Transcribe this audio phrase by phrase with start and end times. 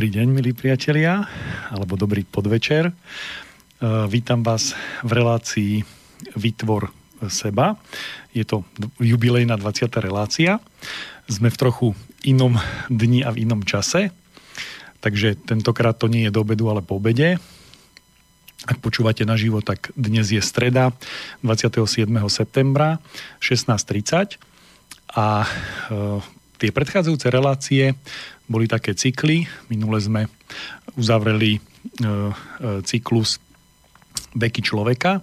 [0.00, 1.28] Dobrý deň, milí priatelia,
[1.68, 2.88] alebo dobrý podvečer.
[2.88, 2.92] E,
[4.08, 4.72] vítam vás
[5.04, 5.84] v relácii
[6.40, 6.88] Vytvor
[7.28, 7.76] seba.
[8.32, 8.64] Je to
[8.96, 9.92] jubilejná 20.
[10.00, 10.56] relácia.
[11.28, 11.88] Sme v trochu
[12.24, 12.56] inom
[12.88, 14.08] dni a v inom čase,
[15.04, 17.36] takže tentokrát to nie je do obedu, ale po obede.
[18.64, 20.96] Ak počúvate naživo, tak dnes je streda
[21.44, 22.08] 27.
[22.32, 23.04] septembra
[23.44, 24.40] 16.30
[25.12, 26.24] a e,
[26.56, 28.00] tie predchádzajúce relácie
[28.50, 29.46] boli také cykly.
[29.70, 30.26] Minule sme
[30.98, 32.10] uzavreli e, e,
[32.82, 33.38] cyklus
[34.34, 35.22] veky človeka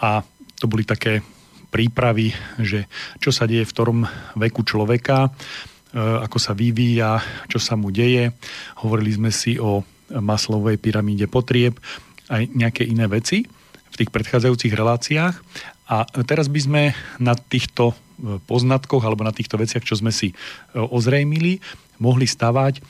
[0.00, 0.24] a
[0.56, 1.20] to boli také
[1.68, 2.32] prípravy,
[2.64, 2.88] že
[3.20, 3.98] čo sa deje v ktorom
[4.40, 5.30] veku človeka, e,
[6.00, 7.20] ako sa vyvíja,
[7.52, 8.32] čo sa mu deje.
[8.80, 11.76] Hovorili sme si o maslovej pyramíde potrieb,
[12.32, 13.44] aj nejaké iné veci
[13.92, 15.34] v tých predchádzajúcich reláciách.
[15.86, 16.82] A teraz by sme
[17.22, 17.94] na týchto
[18.48, 20.34] poznatkoch alebo na týchto veciach, čo sme si
[20.74, 21.62] ozrejmili,
[21.98, 22.82] mohli stavať, e,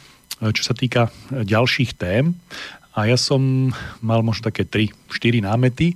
[0.53, 2.37] čo sa týka e, ďalších tém.
[2.97, 5.93] A ja som mal možno také 3-4 námety,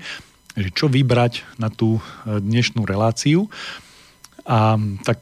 [0.52, 2.02] že čo vybrať na tú e,
[2.42, 3.48] dnešnú reláciu.
[4.44, 5.20] A tak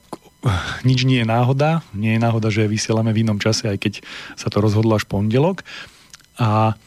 [0.86, 1.82] nič nie je náhoda.
[1.92, 3.94] Nie je náhoda, že vysielame v inom čase, aj keď
[4.38, 5.66] sa to rozhodlo až pondelok.
[6.38, 6.78] A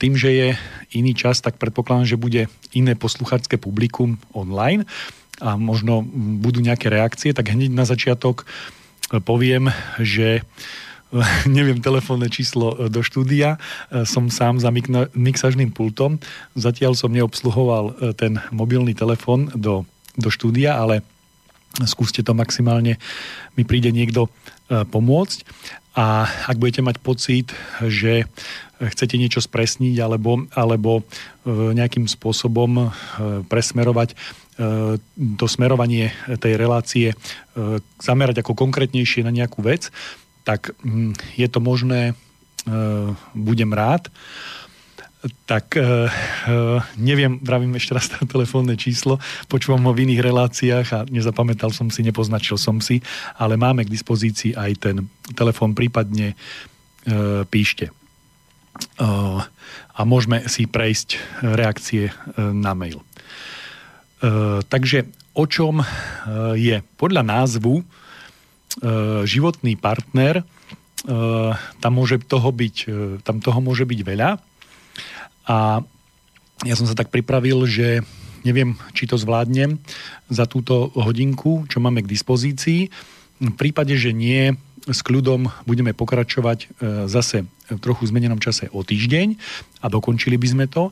[0.00, 0.48] tým, že je
[0.96, 4.88] iný čas, tak predpokladám, že bude iné posluchačské publikum online
[5.38, 6.02] a možno
[6.40, 8.48] budú nejaké reakcie, tak hneď na začiatok
[9.24, 10.44] poviem, že
[11.48, 13.56] neviem telefónne číslo e, do štúdia,
[13.88, 14.68] e, som sám za
[15.16, 16.20] mixažným pultom.
[16.52, 21.00] Zatiaľ som neobsluhoval e, ten mobilný telefón do, do štúdia, ale
[21.84, 22.96] skúste to maximálne,
[23.54, 24.32] mi príde niekto
[24.68, 25.38] pomôcť.
[25.98, 27.50] A ak budete mať pocit,
[27.82, 28.30] že
[28.78, 31.02] chcete niečo spresniť alebo, alebo
[31.48, 32.94] nejakým spôsobom
[33.50, 34.14] presmerovať
[35.38, 37.18] to smerovanie tej relácie
[37.98, 39.90] zamerať ako konkrétnejšie na nejakú vec,
[40.46, 42.14] tak hm, je to možné,
[43.34, 44.10] budem rád.
[45.48, 45.74] Tak
[47.00, 49.16] neviem, vravím ešte raz to telefónne číslo,
[49.48, 53.00] počúvam ho v iných reláciách a nezapamätal som si, nepoznačil som si,
[53.40, 54.96] ale máme k dispozícii aj ten
[55.32, 56.36] telefón, prípadne
[57.48, 57.88] píšte.
[59.98, 63.02] A môžeme si prejsť reakcie na mail.
[64.18, 65.06] E, takže
[65.38, 65.86] o čom e,
[66.58, 66.76] je?
[66.98, 67.84] Podľa názvu e,
[69.24, 70.42] životný partner,
[71.78, 72.76] tam, môže toho byť,
[73.22, 74.34] tam toho môže byť veľa.
[75.48, 75.80] A
[76.62, 78.04] ja som sa tak pripravil, že
[78.44, 79.80] neviem, či to zvládnem
[80.28, 82.92] za túto hodinku, čo máme k dispozícii.
[83.38, 84.54] V prípade, že nie,
[84.88, 89.36] s kľudom budeme pokračovať zase v trochu zmenenom čase o týždeň
[89.84, 90.90] a dokončili by sme to.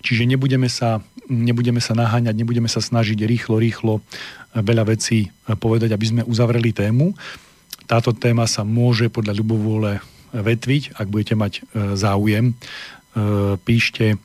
[0.00, 4.02] Čiže nebudeme sa nebudeme sa naháňať, nebudeme sa snažiť rýchlo, rýchlo
[4.50, 7.14] veľa vecí povedať, aby sme uzavreli tému.
[7.86, 10.02] Táto téma sa môže podľa ľubovôle
[10.34, 11.60] vetviť, ak budete mať e,
[11.98, 12.54] záujem.
[13.16, 14.18] E, píšte,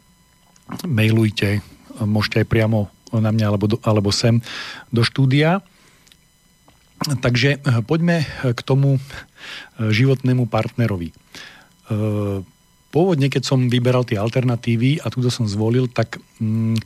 [0.85, 1.61] mailujte,
[2.01, 4.41] môžete aj priamo na mňa alebo, do, alebo sem
[4.91, 5.63] do štúdia.
[7.01, 8.97] Takže e, poďme k tomu
[9.77, 11.11] životnému partnerovi
[12.95, 16.79] pôvodne, keď som vyberal tie alternatívy a túto som zvolil, tak mm,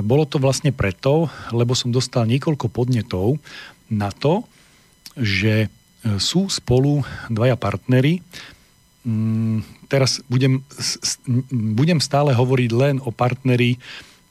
[0.00, 3.36] bolo to vlastne preto, lebo som dostal niekoľko podnetov
[3.92, 4.48] na to,
[5.12, 8.24] že e, sú spolu dvaja partnery.
[9.02, 10.62] Mm, teraz budem,
[11.50, 13.82] budem stále hovoriť len o partneri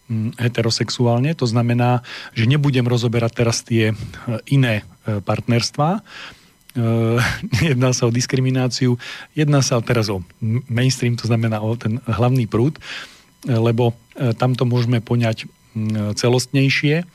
[0.07, 3.95] mm, heterosexuálne, to znamená, že nebudem rozoberať teraz tie e,
[4.47, 5.99] iné e, partnerstvá,
[6.71, 7.19] Eh,
[7.75, 8.96] jedná sa o diskrimináciu,
[9.35, 10.23] jedná sa teraz o
[10.72, 12.79] mainstream, to znamená o ten hlavný prúd,
[13.43, 15.47] lebo eh, tamto môžeme poňať
[16.19, 17.07] celostnejšie,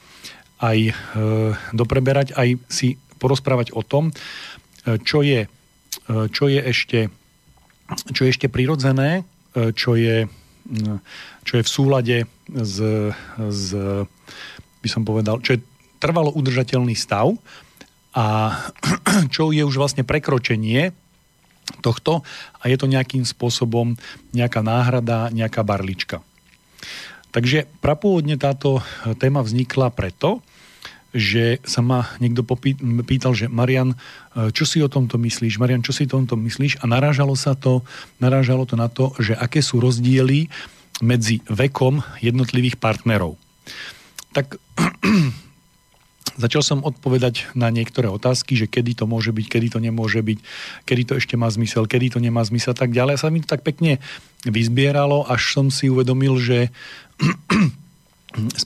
[0.64, 0.96] aj
[1.76, 4.16] dopreberať, aj si porozprávať o tom,
[5.04, 5.44] čo je,
[6.08, 7.12] čo je ešte
[8.14, 9.22] čo je ešte prirodzené,
[9.54, 10.26] čo je,
[11.46, 12.16] čo je v súlade
[12.50, 12.76] s,
[13.38, 13.68] s
[14.82, 15.64] by som povedal, čo je
[16.02, 17.34] trvalo udržateľný stav,
[18.16, 18.24] a
[19.34, 20.96] čo je už vlastne prekročenie
[21.84, 22.24] tohto
[22.56, 24.00] a je to nejakým spôsobom
[24.32, 26.24] nejaká náhrada, nejaká barlička.
[27.36, 28.80] Takže prapôvodne táto
[29.20, 30.40] téma vznikla preto,
[31.16, 32.44] že sa ma niekto
[33.02, 33.96] pýtal, že Marian,
[34.52, 35.56] čo si o tomto myslíš?
[35.56, 36.84] Marian, čo si o tomto myslíš?
[36.84, 37.80] A narážalo sa to,
[38.20, 40.52] narážalo to na to, že aké sú rozdiely
[41.00, 43.40] medzi vekom jednotlivých partnerov.
[44.36, 44.60] Tak
[46.36, 50.38] Začal som odpovedať na niektoré otázky, že kedy to môže byť, kedy to nemôže byť,
[50.84, 53.16] kedy to ešte má zmysel, kedy to nemá zmysel, tak ďalej.
[53.16, 54.04] A sa mi to tak pekne
[54.44, 56.68] vyzbieralo, až som si uvedomil, že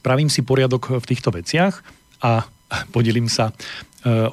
[0.02, 2.44] spravím si poriadok v týchto veciach a
[2.92, 3.54] podelím sa e,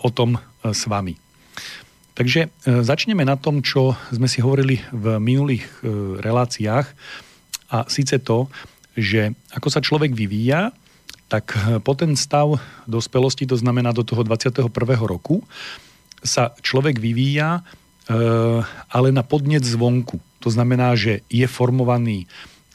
[0.04, 0.40] o tom e,
[0.72, 1.16] s vami.
[2.18, 5.70] Takže začneme na tom, čo sme si hovorili v minulých
[6.18, 6.90] reláciách
[7.70, 8.50] a síce to,
[8.98, 10.74] že ako sa človek vyvíja,
[11.30, 11.54] tak
[11.86, 12.58] po ten stav
[12.90, 14.66] dospelosti, to znamená do toho 21.
[15.06, 15.46] roku,
[16.26, 17.62] sa človek vyvíja,
[18.90, 20.18] ale na podnet zvonku.
[20.42, 22.26] To znamená, že je formovaný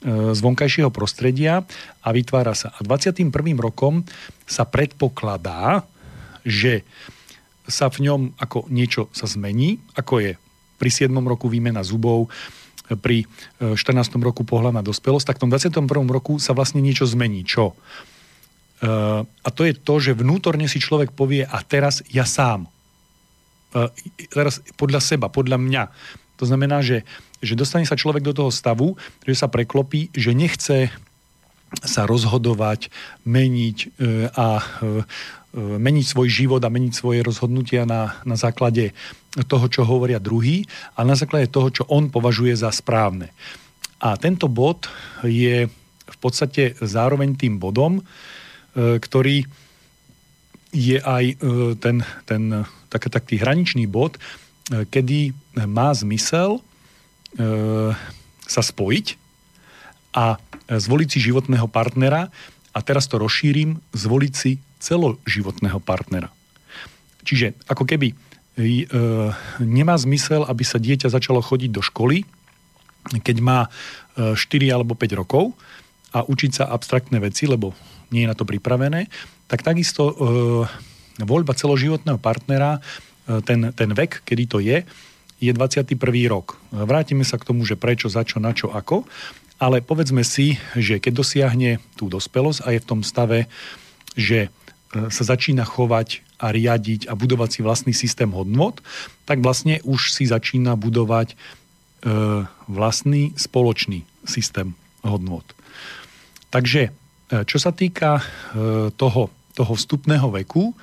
[0.03, 1.63] z vonkajšieho prostredia
[2.03, 2.75] a vytvára sa.
[2.75, 3.31] A 21.
[3.59, 4.03] rokom
[4.45, 5.87] sa predpokladá,
[6.43, 6.83] že
[7.71, 10.33] sa v ňom ako niečo sa zmení, ako je
[10.83, 11.15] pri 7.
[11.23, 12.27] roku výmena zubov,
[12.99, 13.25] pri
[13.63, 13.79] 14.
[14.19, 15.87] roku pohľad na dospelosť, tak v tom 21.
[16.11, 17.47] roku sa vlastne niečo zmení.
[17.47, 17.79] Čo?
[19.23, 22.67] A to je to, že vnútorne si človek povie a teraz ja sám.
[24.35, 25.83] Teraz podľa seba, podľa mňa.
[26.43, 27.07] To znamená, že
[27.43, 28.95] že dostane sa človek do toho stavu,
[29.27, 30.95] že sa preklopí, že nechce
[31.83, 32.89] sa rozhodovať,
[33.27, 33.87] meniť e,
[34.31, 34.65] a e,
[35.53, 38.97] meniť svoj život a meniť svoje rozhodnutia na, na základe
[39.49, 40.65] toho, čo hovoria druhý,
[40.97, 43.33] a na základe toho, čo on považuje za správne.
[44.01, 44.89] A tento bod
[45.25, 45.69] je
[46.09, 48.03] v podstate zároveň tým bodom, e,
[49.01, 49.45] ktorý
[50.73, 51.37] je aj
[51.85, 54.17] ten, ten tak, taký hraničný bod,
[54.89, 55.37] kedy
[55.69, 56.72] má zmysel E,
[58.47, 59.07] sa spojiť
[60.13, 60.37] a
[60.69, 62.29] zvoliť si životného partnera
[62.73, 66.33] a teraz to rozšírim, zvoliť si celoživotného partnera.
[67.23, 68.17] Čiže ako keby e,
[69.63, 72.27] nemá zmysel, aby sa dieťa začalo chodiť do školy,
[73.23, 73.69] keď má
[74.17, 75.55] 4 e, alebo 5 rokov
[76.13, 77.77] a učiť sa abstraktné veci, lebo
[78.13, 79.09] nie je na to pripravené,
[79.49, 80.13] tak takisto
[81.17, 82.77] voľba celoživotného partnera,
[83.49, 84.85] ten, ten vek, kedy to je,
[85.43, 85.99] je 21.
[86.31, 86.55] rok.
[86.71, 89.03] Vrátime sa k tomu, že prečo, za čo, na čo, ako.
[89.59, 93.51] Ale povedzme si, že keď dosiahne tú dospelosť a je v tom stave,
[94.15, 94.51] že e,
[95.11, 98.79] sa začína chovať a riadiť a budovať si vlastný systém hodnot,
[99.27, 101.37] tak vlastne už si začína budovať e,
[102.71, 105.47] vlastný spoločný systém hodnot.
[106.55, 106.91] Takže, e,
[107.51, 108.23] čo sa týka
[108.95, 110.75] toho, toho vstupného veku,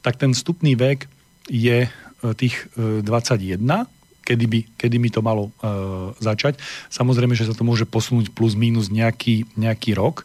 [0.00, 1.08] tak ten vstupný vek
[1.48, 3.86] je E, tých 21, e,
[4.22, 6.62] kedy by, kedy by to malo uh, začať.
[6.94, 10.22] Samozrejme, že sa to môže posunúť plus minus nejaký, nejaký rok.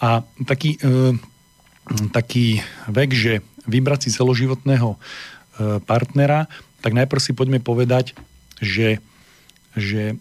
[0.00, 1.12] A taký, uh,
[2.10, 4.98] taký vek, že vybrať si celoživotného uh,
[5.84, 6.48] partnera,
[6.80, 8.16] tak najprv si poďme povedať,
[8.58, 8.98] že,
[9.76, 10.16] že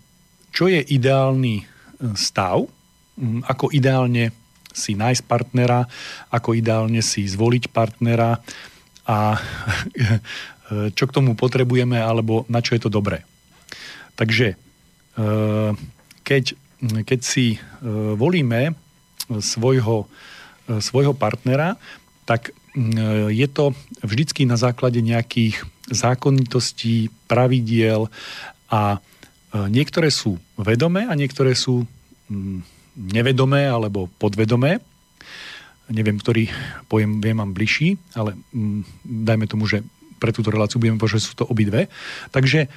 [0.51, 1.65] čo je ideálny
[2.13, 4.35] stav, um, ako ideálne
[4.71, 5.87] si nájsť partnera,
[6.31, 8.39] ako ideálne si zvoliť partnera
[9.07, 9.35] a
[10.71, 13.27] čo k tomu potrebujeme alebo na čo je to dobré.
[14.15, 14.55] Takže e,
[16.23, 16.43] keď,
[17.03, 17.59] keď si e,
[18.13, 18.75] volíme
[19.41, 20.05] svojho,
[20.67, 21.79] e, svojho partnera,
[22.29, 22.53] tak
[23.27, 25.59] je to vždycky na základe nejakých
[25.91, 28.07] zákonitostí, pravidiel
[28.71, 29.03] a
[29.67, 31.83] niektoré sú vedomé a niektoré sú
[32.95, 34.79] nevedomé alebo podvedomé.
[35.91, 36.47] Neviem, ktorý
[36.87, 38.39] pojem viem mám bližší, ale
[39.03, 39.83] dajme tomu, že
[40.21, 41.89] pre túto reláciu budeme že sú to obidve.
[42.29, 42.69] Takže,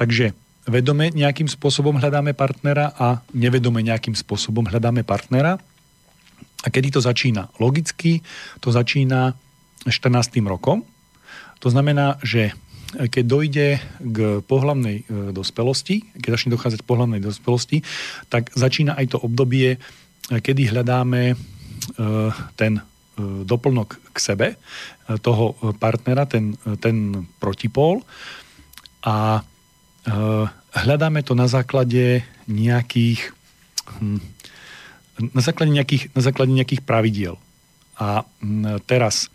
[0.00, 0.32] takže
[0.64, 5.60] vedome nejakým spôsobom hľadáme partnera a nevedome nejakým spôsobom hľadáme partnera.
[6.64, 7.52] A kedy to začína?
[7.60, 8.24] Logicky
[8.64, 9.36] to začína
[9.84, 10.40] 14.
[10.48, 10.88] rokom.
[11.60, 12.54] To znamená, že
[12.92, 13.66] keď dojde
[13.98, 17.78] k pohlavnej e, dospelosti, keď začne dochádzať k pohlavnej dospelosti,
[18.28, 19.78] tak začína aj to obdobie, e,
[20.28, 21.34] kedy hľadáme e,
[22.54, 22.84] ten
[23.20, 24.56] doplnok k sebe e,
[25.20, 28.00] toho partnera, ten, ten protipól
[29.04, 29.42] a e,
[30.72, 33.36] hľadáme to na základe nejakých
[34.00, 34.20] hm,
[35.22, 37.36] na základe nejakých, na základe nejakých pravidiel.
[38.00, 39.28] A hm, teraz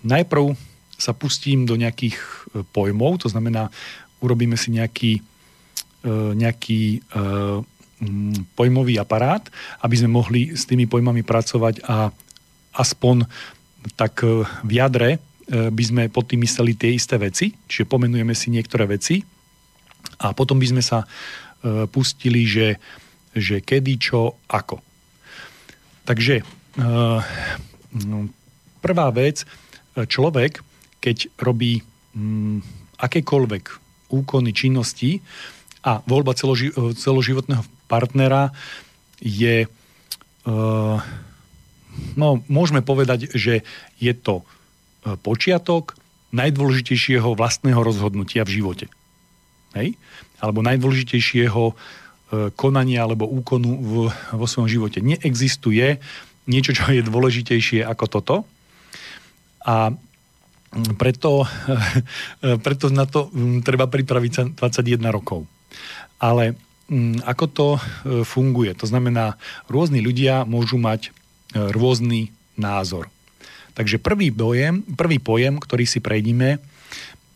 [0.00, 0.56] najprv
[0.96, 2.16] sa pustím do nejakých
[2.72, 3.68] pojmov, to znamená,
[4.24, 5.20] urobíme si nejaký,
[6.32, 7.04] nejaký
[8.58, 9.42] pojmový aparát,
[9.82, 12.10] aby sme mohli s tými pojmami pracovať a
[12.74, 13.28] aspoň
[13.94, 15.18] tak e, v jadre e,
[15.70, 19.22] by sme pod tým mysleli tie isté veci, čiže pomenujeme si niektoré veci
[20.22, 22.78] a potom by sme sa e, pustili, že,
[23.34, 24.82] že kedy, čo, ako.
[26.02, 26.42] Takže
[28.02, 28.26] no,
[28.82, 29.46] prvá vec,
[29.94, 30.58] človek,
[30.98, 32.58] keď robí mm,
[32.98, 33.64] akékoľvek
[34.10, 35.22] úkony, činnosti
[35.86, 38.56] a voľba celoži- celoživotného partnera
[39.20, 39.68] je,
[40.48, 40.96] uh,
[42.16, 43.60] no môžeme povedať, že
[44.00, 46.00] je to uh, počiatok
[46.32, 48.86] najdôležitejšieho vlastného rozhodnutia v živote.
[49.76, 50.00] Hej?
[50.40, 51.76] Alebo najdôležitejšieho uh,
[52.56, 53.92] konania alebo úkonu v,
[54.32, 55.04] vo svojom živote.
[55.04, 56.00] Neexistuje
[56.48, 58.36] niečo, čo je dôležitejšie ako toto.
[59.68, 59.92] A
[60.96, 61.44] preto,
[62.64, 63.28] preto na to
[63.60, 65.44] treba pripraviť sa 21 rokov.
[66.16, 66.56] Ale
[67.24, 67.68] ako to
[68.28, 68.76] funguje?
[68.76, 71.08] To znamená, rôzni ľudia môžu mať
[71.52, 73.08] rôzny názor.
[73.72, 76.60] Takže prvý, dojem, prvý pojem, ktorý si prejdime,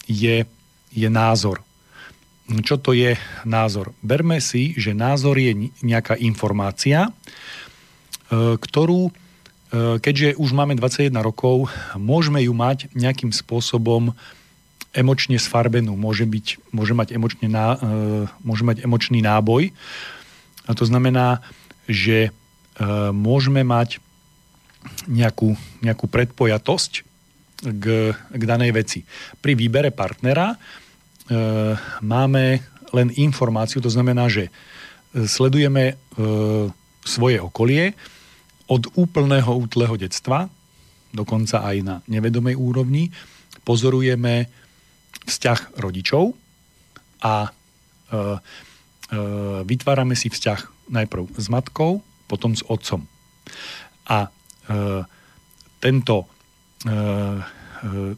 [0.04, 0.44] je,
[0.92, 1.64] je názor.
[2.46, 3.90] Čo to je názor?
[4.04, 7.10] Berme si, že názor je nejaká informácia, e,
[8.54, 9.12] ktorú, e,
[9.98, 11.66] keďže už máme 21 rokov,
[11.98, 14.14] môžeme ju mať nejakým spôsobom
[14.96, 15.92] emočne sfarbenú.
[15.94, 17.78] Môže, byť, môže, mať, emočne ná, e,
[18.40, 19.70] môže mať emočný náboj.
[20.66, 21.44] A to znamená,
[21.86, 22.34] že
[23.14, 24.04] môžeme mať
[25.08, 26.92] nejakú, nejakú predpojatosť
[27.62, 29.00] k, k danej veci.
[29.40, 30.58] Pri výbere partnera
[31.26, 31.34] E,
[32.06, 32.62] máme
[32.94, 34.50] len informáciu, to znamená, že e,
[35.26, 35.94] sledujeme e,
[37.02, 37.98] svoje okolie
[38.70, 40.46] od úplného útleho detstva,
[41.10, 43.10] dokonca aj na nevedomej úrovni,
[43.66, 44.46] pozorujeme
[45.24, 46.36] vzťah rodičov
[47.24, 47.50] a
[49.64, 53.06] vytvárame si vzťah najprv s matkou, potom s otcom.
[54.06, 54.30] A
[55.80, 56.16] tento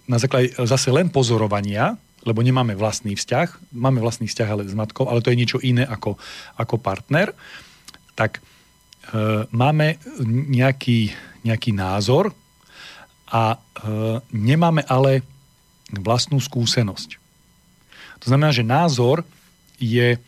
[0.08, 5.08] na základe zase len pozorovania lebo nemáme vlastný vzťah, máme vlastný vzťah ale s matkou,
[5.08, 6.20] ale to je niečo iné ako,
[6.60, 7.32] ako partner,
[8.12, 9.96] tak e, máme
[10.28, 11.14] nejaký,
[11.46, 12.34] nejaký názor
[13.32, 13.58] a e,
[14.36, 15.22] nemáme ale
[15.92, 17.16] vlastnú skúsenosť.
[18.22, 19.24] To znamená, že názor
[19.78, 20.18] je,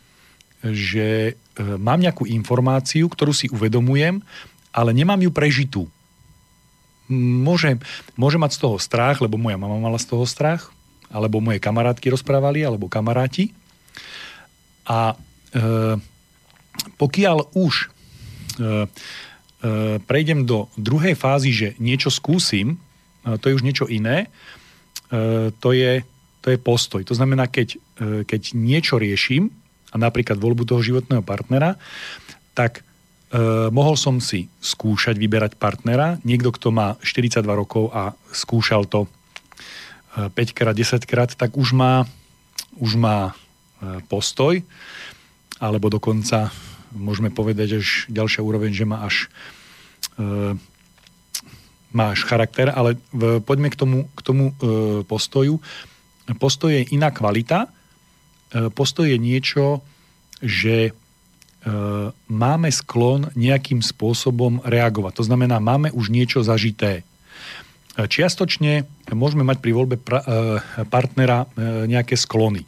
[0.63, 1.33] že e,
[1.77, 4.23] mám nejakú informáciu, ktorú si uvedomujem,
[4.71, 5.83] ale nemám ju prežitú.
[7.11, 7.75] Môže,
[8.15, 10.71] môže mať z toho strach, lebo moja mama mala z toho strach,
[11.11, 13.51] alebo moje kamarátky rozprávali, alebo kamaráti.
[14.87, 15.19] A
[15.51, 15.99] e,
[16.95, 18.75] pokiaľ už e, e,
[20.07, 22.79] prejdem do druhej fázy, že niečo skúsim,
[23.27, 24.31] e, to je už niečo iné,
[25.59, 26.07] to, je,
[26.39, 27.03] to je postoj.
[27.03, 29.51] To znamená, keď, e, keď niečo riešim,
[29.91, 31.75] a napríklad voľbu toho životného partnera,
[32.55, 32.81] tak e,
[33.69, 39.11] mohol som si skúšať vyberať partnera, niekto, kto má 42 rokov a skúšal to
[40.15, 42.07] 5 krát, 10 krát, tak už má,
[42.79, 44.63] už má e, postoj,
[45.59, 46.51] alebo dokonca
[46.91, 49.31] môžeme povedať až ďalšia úroveň, že má až
[50.19, 50.55] e,
[51.91, 54.53] má až charakter, ale v, poďme k tomu, k tomu e,
[55.03, 55.59] postoju.
[56.39, 57.67] Postoj je iná kvalita.
[57.67, 59.83] E, postoj je niečo,
[60.39, 60.91] že e,
[62.31, 65.13] máme sklon nejakým spôsobom reagovať.
[65.19, 67.03] To znamená, máme už niečo zažité.
[67.91, 70.27] Čiastočne môžeme mať pri voľbe pra, e,
[70.87, 72.63] partnera e, nejaké sklony.
[72.63, 72.67] E,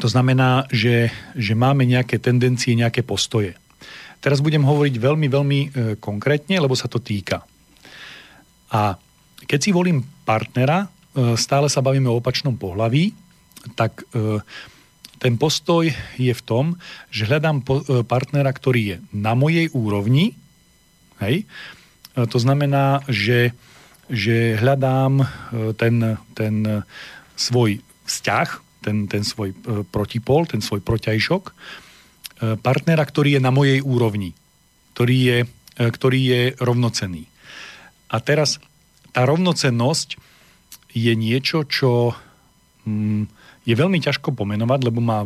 [0.00, 3.60] to znamená, že, že máme nejaké tendencie, nejaké postoje.
[4.20, 5.60] Teraz budem hovoriť veľmi, veľmi
[6.02, 7.46] konkrétne, lebo sa to týka.
[8.74, 8.98] A
[9.46, 10.90] keď si volím partnera,
[11.38, 13.14] stále sa bavíme o opačnom pohlaví,
[13.78, 14.02] tak
[15.22, 15.86] ten postoj
[16.18, 16.74] je v tom,
[17.14, 17.62] že hľadám
[18.10, 20.34] partnera, ktorý je na mojej úrovni,
[21.22, 21.46] hej,
[22.24, 23.52] to znamená, že,
[24.08, 25.24] že hľadám e,
[25.76, 26.54] ten, ten
[27.36, 28.48] svoj vzťah,
[28.80, 31.54] ten, ten svoj e, protipol, ten svoj protiajšok, e,
[32.36, 34.36] partnera, ktorý je na mojej úrovni,
[34.92, 35.38] ktorý je,
[35.76, 37.24] ktorý je rovnocenný.
[38.12, 38.60] A teraz
[39.16, 40.20] tá rovnocennosť
[40.92, 42.12] je niečo, čo
[42.84, 43.28] mm,
[43.64, 45.24] je veľmi ťažko pomenovať, lebo má,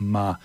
[0.00, 0.36] má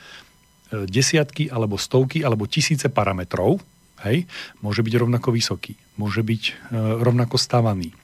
[0.72, 3.60] desiatky alebo stovky alebo tisíce parametrov,
[4.04, 4.28] Hej?
[4.60, 6.54] Môže byť rovnako vysoký, môže byť e,
[7.00, 7.96] rovnako stavaný,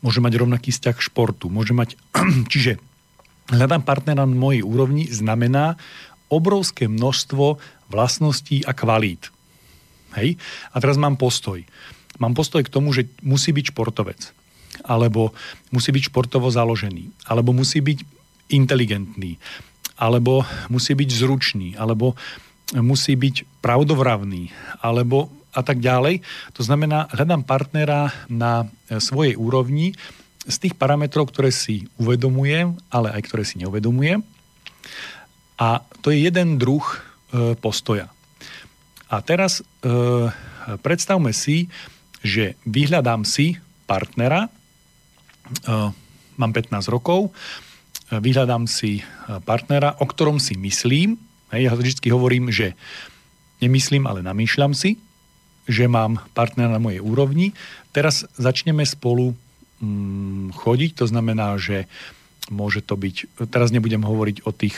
[0.00, 1.98] môže mať rovnaký vzťah k športu, môže mať...
[2.52, 2.78] Čiže
[3.50, 5.74] hľadám partnera na mojej úrovni znamená
[6.32, 9.28] obrovské množstvo vlastností a kvalít.
[10.16, 10.40] Hej?
[10.72, 11.62] A teraz mám postoj.
[12.22, 14.20] Mám postoj k tomu, že musí byť športovec.
[14.86, 15.34] Alebo
[15.74, 17.10] musí byť športovo založený.
[17.26, 17.98] Alebo musí byť
[18.54, 19.38] inteligentný.
[19.98, 21.68] Alebo musí byť zručný.
[21.74, 22.14] Alebo
[22.72, 24.48] musí byť pravdovravný,
[24.80, 26.24] alebo a tak ďalej.
[26.56, 29.94] To znamená, hľadám partnera na e, svojej úrovni
[30.48, 34.24] z tých parametrov, ktoré si uvedomujem, ale aj ktoré si neuvedomujem.
[35.58, 36.96] A to je jeden druh e,
[37.54, 38.10] postoja.
[39.06, 39.64] A teraz e,
[40.82, 41.70] predstavme si,
[42.24, 43.54] že vyhľadám si
[43.86, 44.50] partnera, e,
[46.34, 47.30] mám 15 rokov,
[48.10, 49.00] vyhľadám si
[49.48, 51.16] partnera, o ktorom si myslím,
[51.50, 52.76] ja vždy hovorím, že
[53.64, 55.00] nemyslím, ale namýšľam si,
[55.64, 57.56] že mám partnera na mojej úrovni.
[57.96, 59.32] Teraz začneme spolu
[59.80, 61.88] mm, chodiť, to znamená, že
[62.52, 64.76] môže to byť, teraz nebudem hovoriť o tých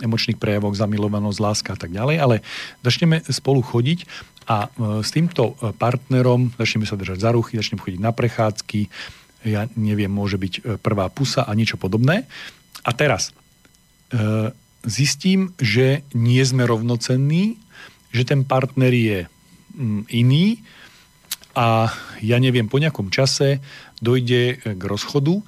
[0.00, 2.36] emočných prejavoch, zamilovanosť, láska a tak ďalej, ale
[2.84, 4.08] začneme spolu chodiť
[4.48, 4.68] a e,
[5.04, 8.80] s týmto partnerom začneme sa držať za ruchy, začneme chodiť na prechádzky,
[9.48, 12.28] ja neviem, môže byť prvá pusa a niečo podobné.
[12.84, 13.32] A teraz
[14.84, 17.60] zistím, že nie sme rovnocenní,
[18.10, 19.18] že ten partner je
[19.76, 20.60] mm, iný
[21.54, 21.90] a
[22.22, 23.60] ja neviem, po nejakom čase
[24.00, 25.42] dojde k rozchodu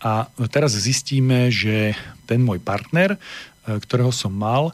[0.00, 1.96] a teraz zistíme, že
[2.28, 3.18] ten môj partner, e,
[3.66, 4.70] ktorého som mal,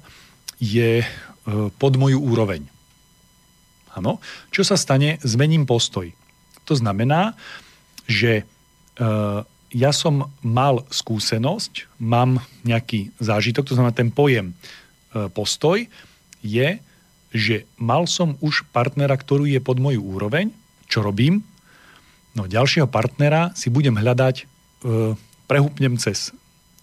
[0.60, 1.06] je e,
[1.80, 2.62] pod moju úroveň.
[3.92, 4.20] Áno.
[4.52, 5.20] Čo sa stane?
[5.24, 6.12] Zmením postoj.
[6.68, 7.34] To znamená,
[8.04, 8.44] že e,
[9.72, 14.52] ja som mal skúsenosť, mám nejaký zážitok, to znamená ten pojem
[15.32, 15.88] postoj
[16.44, 16.68] je,
[17.32, 20.52] že mal som už partnera, ktorý je pod moju úroveň,
[20.84, 21.40] čo robím?
[22.36, 24.44] No ďalšieho partnera si budem hľadať, e,
[25.48, 26.36] prehúpnem cez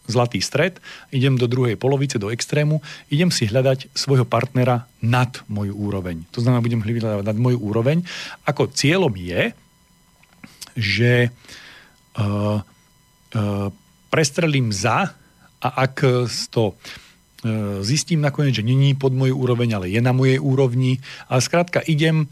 [0.10, 0.82] zlatý stred,
[1.14, 2.82] idem do druhej polovice, do extrému,
[3.14, 6.26] idem si hľadať svojho partnera nad moju úroveň.
[6.34, 8.02] To znamená, budem hľadať nad moju úroveň.
[8.50, 9.54] Ako cieľom je,
[10.74, 12.60] že e, e,
[14.10, 15.14] prestrelím za
[15.60, 15.96] a ak
[16.50, 16.74] to e,
[17.86, 20.98] zistím nakoniec, že není pod moju úroveň, ale je na mojej úrovni,
[21.30, 22.26] ale skrátka idem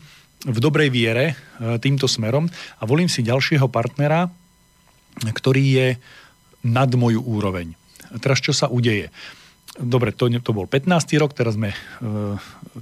[0.47, 1.33] v dobrej viere
[1.81, 2.45] týmto smerom
[2.77, 4.29] a volím si ďalšieho partnera,
[5.25, 5.87] ktorý je
[6.65, 7.77] nad moju úroveň.
[8.21, 9.11] Teraz čo sa udeje?
[9.77, 10.89] Dobre, to, to bol 15.
[11.21, 11.77] rok, teraz sme e,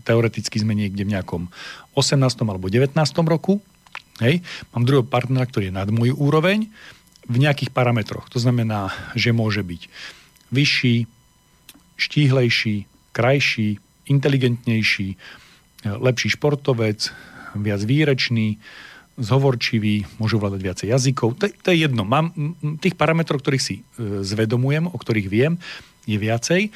[0.08, 1.52] teoreticky sme niekde v nejakom
[1.98, 2.24] 18.
[2.48, 2.96] alebo 19.
[3.28, 3.60] roku.
[4.24, 4.40] Hej.
[4.72, 6.72] Mám druhého partnera, ktorý je nad moju úroveň
[7.28, 8.32] v nejakých parametroch.
[8.32, 9.92] To znamená, že môže byť
[10.56, 10.96] vyšší,
[12.00, 12.76] štíhlejší,
[13.12, 15.18] krajší, inteligentnejší, e,
[16.00, 17.12] lepší športovec,
[17.60, 18.56] viac výrečný,
[19.16, 21.40] zhovorčivý, môžu vládať viacej jazykov.
[21.40, 22.04] To, to je jedno.
[22.04, 22.36] Mám
[22.84, 25.56] tých parametrov, ktorých si e, zvedomujem, o ktorých viem,
[26.04, 26.70] je viacej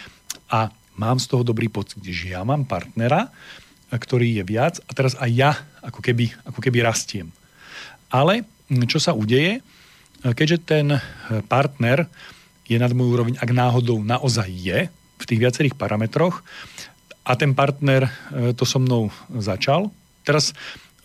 [0.50, 3.30] a mám z toho dobrý pocit, že ja mám partnera,
[3.92, 5.52] ktorý je viac a teraz aj ja
[5.84, 7.30] ako keby, ako keby rastiem.
[8.10, 8.48] Ale
[8.88, 9.60] čo sa udeje,
[10.24, 11.00] keďže ten e,
[11.46, 12.08] partner
[12.66, 14.80] je nad môj úroveň, ak náhodou naozaj je
[15.20, 16.40] v tých viacerých parametroch
[17.28, 18.12] a ten partner e,
[18.56, 19.92] to so mnou začal,
[20.30, 20.54] Teraz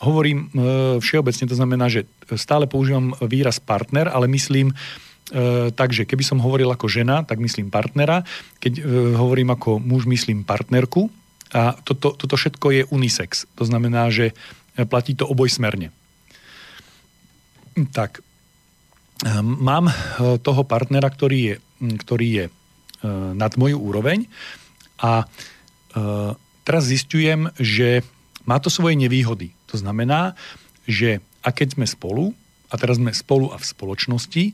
[0.05, 0.47] hovorím e,
[1.01, 2.05] všeobecne, to znamená, že
[2.37, 4.75] stále používam výraz partner, ale myslím, e,
[5.73, 8.23] takže keby som hovoril ako žena, tak myslím partnera,
[8.61, 8.83] keď e,
[9.17, 11.09] hovorím ako muž, myslím partnerku
[11.57, 13.49] a toto, toto všetko je unisex.
[13.57, 14.37] To znamená, že
[14.91, 15.95] platí to obojsmerne.
[17.95, 18.23] Tak,
[19.43, 19.91] mám
[20.43, 21.55] toho partnera, ktorý je,
[22.03, 22.45] ktorý je
[23.39, 24.27] nad moju úroveň
[24.99, 25.27] a
[26.67, 28.03] teraz zistujem, že
[28.47, 29.55] má to svoje nevýhody.
[29.73, 30.37] To znamená,
[30.85, 32.33] že a keď sme spolu,
[32.73, 34.45] a teraz sme spolu a v spoločnosti,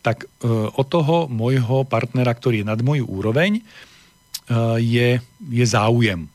[0.00, 3.62] tak e, od toho môjho partnera, ktorý je nad moju úroveň, e,
[4.80, 5.08] je,
[5.50, 6.30] je záujem.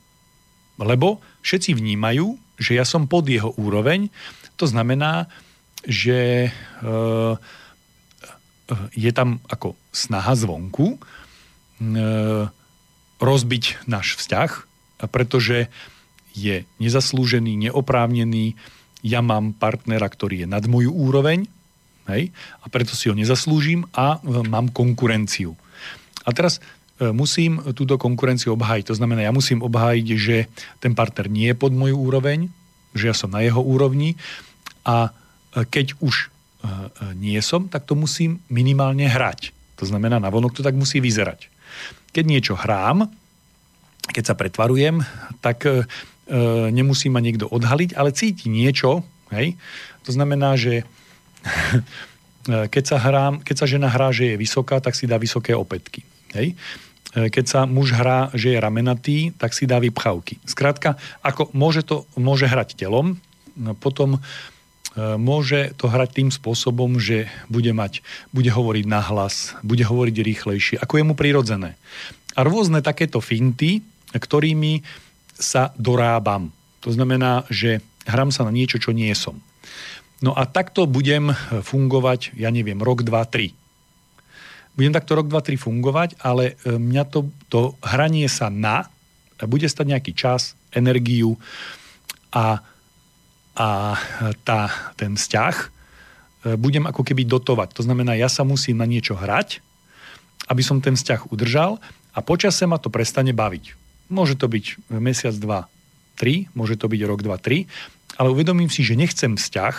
[0.77, 4.13] Lebo všetci vnímajú, že ja som pod jeho úroveň.
[4.61, 5.31] To znamená,
[5.87, 6.51] že e,
[8.93, 10.97] je tam ako snaha zvonku
[13.19, 14.49] rozbiť náš vzťah,
[15.11, 15.69] pretože
[16.35, 18.59] je nezaslúžený, neoprávnený,
[19.05, 21.47] ja mám partnera, ktorý je nad moju úroveň,
[22.09, 25.53] hej, a preto si ho nezaslúžim a e, mám konkurenciu.
[26.25, 28.89] A teraz e, musím túto konkurenciu obhájiť.
[28.89, 30.49] To znamená, ja musím obhájiť, že
[30.81, 32.49] ten partner nie je pod moju úroveň,
[32.97, 34.17] že ja som na jeho úrovni
[34.85, 35.09] a
[35.55, 36.33] e, keď už
[37.13, 39.53] nie som, tak to musím minimálne hrať.
[39.77, 41.45] To znamená, na vonok to tak musí vyzerať.
[42.09, 43.05] Keď niečo hrám,
[44.09, 45.05] keď sa pretvarujem,
[45.45, 45.61] tak
[46.73, 49.53] nemusí ma niekto odhaliť, ale cíti niečo, hej?
[50.05, 50.85] To znamená, že
[52.45, 56.05] keď sa, hrá, keď sa žena hrá, že je vysoká, tak si dá vysoké opätky.
[56.37, 56.53] Hej?
[57.15, 60.37] E, keď sa muž hrá, že je ramenatý, tak si dá vypchavky.
[60.45, 63.17] Skrátka, ako môže, to, môže hrať telom,
[63.57, 64.19] no potom e,
[65.17, 71.01] môže to hrať tým spôsobom, že bude mať, bude hovoriť nahlas, bude hovoriť rýchlejšie, ako
[71.01, 71.79] je mu prirodzené.
[72.35, 73.79] A rôzne takéto finty,
[74.11, 74.83] ktorými
[75.35, 76.51] sa dorábam.
[76.81, 79.39] To znamená, že hrám sa na niečo, čo nie som.
[80.23, 83.51] No a takto budem fungovať, ja neviem, rok, dva, tri.
[84.79, 88.87] Budem takto rok, dva, tri fungovať, ale e, mňa to, to hranie sa na
[89.43, 91.35] bude stať nejaký čas, energiu
[92.31, 92.63] a,
[93.55, 93.69] a
[94.47, 95.67] tá, ten vzťah e,
[96.55, 97.75] budem ako keby dotovať.
[97.75, 99.59] To znamená, ja sa musím na niečo hrať,
[100.47, 101.83] aby som ten vzťah udržal
[102.15, 103.75] a počase ma to prestane baviť.
[104.09, 105.65] Môže to byť mesiac, dva,
[106.15, 107.65] tri, môže to byť rok, dva, tri,
[108.15, 109.75] ale uvedomím si, že nechcem vzťah,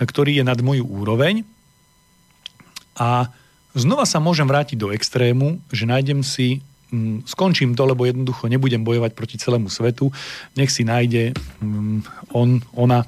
[0.00, 1.44] ktorý je nad moju úroveň
[2.96, 3.28] a
[3.76, 8.84] znova sa môžem vrátiť do extrému, že nájdem si mm, skončím to, lebo jednoducho nebudem
[8.84, 10.08] bojovať proti celému svetu,
[10.56, 13.04] nech si nájde mm, on, ona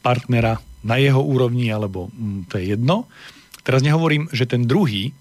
[0.00, 3.10] partnera na jeho úrovni, alebo mm, to je jedno.
[3.66, 5.12] Teraz nehovorím, že ten druhý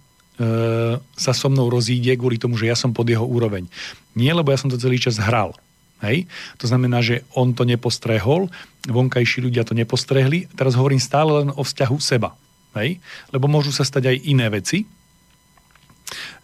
[1.15, 3.71] sa so mnou rozíde kvôli tomu, že ja som pod jeho úroveň.
[4.15, 5.55] Nie, lebo ja som to celý čas hral.
[6.03, 6.27] Hej?
[6.59, 8.51] To znamená, že on to nepostrehol,
[8.85, 10.51] vonkajší ľudia to nepostrehli.
[10.53, 12.35] Teraz hovorím stále len o vzťahu seba.
[12.75, 12.99] Hej?
[13.31, 14.83] Lebo môžu sa stať aj iné veci,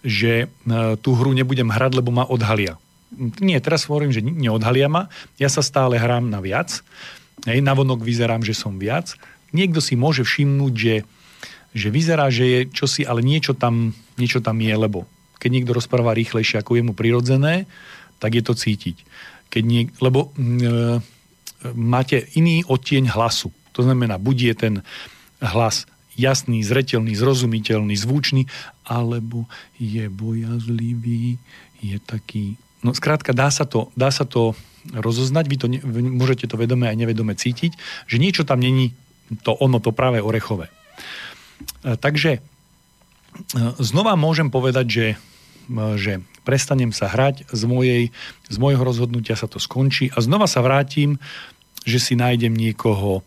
[0.02, 2.80] že e, tú hru nebudem hrať, lebo ma odhalia.
[3.44, 6.80] Nie, teraz hovorím, že neodhalia ma, ja sa stále hrám na viac,
[7.44, 9.14] hej, navonok vyzerám, že som viac.
[9.52, 10.96] Niekto si môže všimnúť, že,
[11.72, 15.08] že vyzerá, že je čosi, ale niečo tam, niečo tam je, lebo
[15.42, 17.66] keď niekto rozpráva rýchlejšie, ako je mu prirodzené,
[18.22, 19.02] tak je to cítiť.
[19.50, 21.02] Keď nie, lebo e,
[21.74, 23.50] máte iný odtieň hlasu.
[23.74, 24.74] To znamená, buď je ten
[25.42, 28.46] hlas jasný, zretelný, zrozumiteľný, zvučný,
[28.86, 29.50] alebo
[29.82, 31.42] je bojazlivý,
[31.82, 32.60] je taký...
[32.86, 34.54] No skrátka, dá sa to, dá sa to
[34.90, 35.80] rozoznať, vy to ne,
[36.18, 37.74] môžete to vedome aj nevedome cítiť,
[38.10, 38.94] že niečo tam není
[39.46, 40.74] to ono, to práve orechové.
[41.84, 42.42] E, takže e,
[43.82, 45.08] znova môžem povedať, že,
[45.70, 48.02] e, že prestanem sa hrať, z, mojej,
[48.50, 51.22] z môjho rozhodnutia sa to skončí a znova sa vrátim,
[51.86, 53.26] že si nájdem niekoho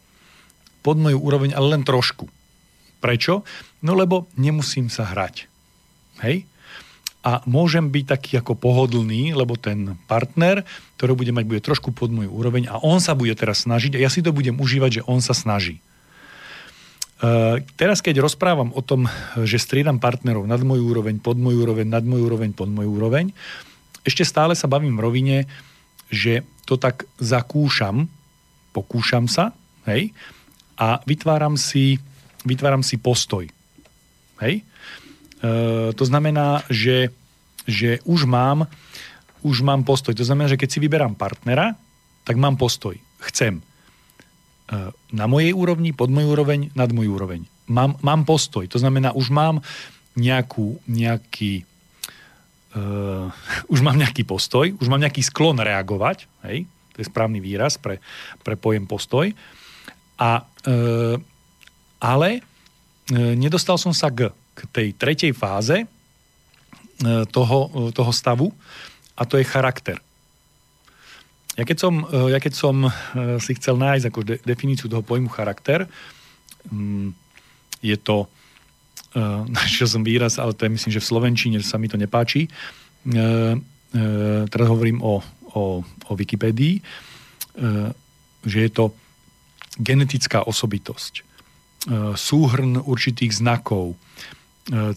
[0.85, 2.29] pod moju úroveň, ale len trošku.
[3.01, 3.42] Prečo?
[3.81, 5.49] No lebo nemusím sa hrať.
[6.23, 6.47] Hej?
[7.25, 10.61] A môžem byť taký ako pohodlný, lebo ten partner,
[11.01, 14.03] ktorý bude mať, bude trošku pod moju úroveň a on sa bude teraz snažiť a
[14.05, 15.81] ja si to budem užívať, že on sa snaží.
[17.22, 19.07] Uh, teraz, keď rozprávam o tom,
[19.46, 23.31] že striedam partnerov nad moju úroveň, pod moju úroveň, nad moju úroveň, pod moju úroveň,
[24.03, 25.37] ešte stále sa bavím v rovine,
[26.11, 28.11] že to tak zakúšam,
[28.77, 29.55] pokúšam sa,
[29.88, 30.12] hej,
[30.74, 32.03] a vytváram si
[32.44, 33.48] vytváram si postoj.
[34.44, 34.61] Hej?
[34.61, 34.62] E,
[35.96, 37.11] to znamená, že,
[37.64, 38.68] že už, mám,
[39.40, 40.12] už mám postoj.
[40.14, 41.74] To znamená, že keď si vyberám partnera,
[42.22, 42.94] tak mám postoj.
[43.24, 43.64] Chcem.
[45.15, 47.45] Na mojej úrovni, pod moju úroveň, nad moju úroveň.
[47.71, 48.67] Mám, mám postoj.
[48.69, 49.65] To znamená, už mám
[50.15, 51.65] nejakú, nejaký
[52.77, 53.29] uh,
[53.73, 57.99] už mám nejaký postoj, už mám nejaký sklon reagovať, hej, to je správny výraz pre,
[58.47, 59.33] pre pojem postoj.
[60.15, 61.19] A uh,
[62.05, 62.41] ale e,
[63.33, 65.87] nedostal som sa k, k tej tretej fáze e,
[67.33, 68.53] toho, toho stavu
[69.17, 69.97] a to je charakter.
[71.55, 72.90] Ja keď som, e, ja keď som
[73.38, 75.87] si chcel nájsť ako de, definíciu toho pojmu charakter,
[76.71, 77.14] mm,
[77.85, 78.27] je to,
[79.62, 82.51] našiel som výraz, ale to je myslím, že v Slovenčine sa mi to nepáči,
[84.51, 85.23] teraz hovorím o,
[85.55, 86.83] o, o Wikipédii,
[88.43, 88.90] že je to
[89.79, 91.23] genetická osobitosť
[92.17, 93.95] súhrn určitých znakov,
[94.73, 94.97] e,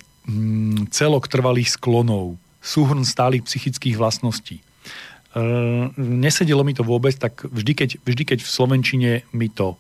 [0.92, 4.60] celok trvalých sklonov, súhrn stálych psychických vlastností.
[5.36, 5.42] E,
[5.98, 9.76] nesedelo mi to vôbec, tak vždy keď, vždy, keď v Slovenčine mi to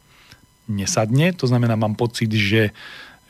[0.68, 2.76] nesadne, to znamená, mám pocit, že,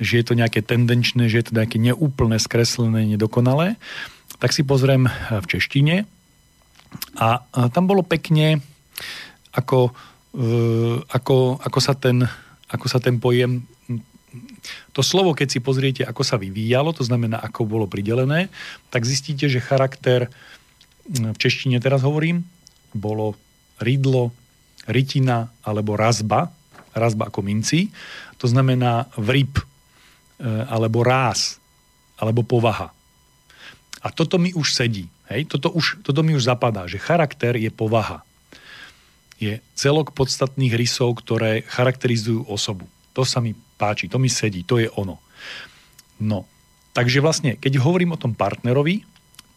[0.01, 3.77] že je to nejaké tendenčné, že je to nejaké neúplné, skreslené, nedokonalé,
[4.41, 5.95] tak si pozriem v češtine.
[7.21, 8.63] A tam bolo pekne,
[9.53, 9.93] ako,
[11.13, 12.25] ako, ako sa ten
[12.67, 13.63] ako sa ten pojem
[14.91, 18.51] to slovo, keď si pozriete, ako sa vyvíjalo, to znamená, ako bolo pridelené,
[18.91, 20.27] tak zistíte, že charakter,
[21.07, 22.43] v češtine teraz hovorím,
[22.91, 23.39] bolo
[23.79, 24.35] rydlo,
[24.87, 26.51] rytina alebo razba,
[26.95, 27.91] razba ako minci,
[28.39, 29.63] to znamená vryb, e,
[30.47, 31.59] alebo ráz,
[32.17, 32.91] alebo povaha.
[34.01, 35.09] A toto mi už sedí.
[35.29, 35.49] Hej?
[35.51, 38.27] Toto, už, toto mi už zapadá, že charakter je povaha
[39.37, 42.89] je celok podstatných rysov, ktoré charakterizujú osobu.
[43.13, 45.21] To sa mi páči, to mi sedí, to je ono.
[46.17, 46.49] No,
[46.97, 49.05] takže vlastne, keď hovorím o tom partnerovi,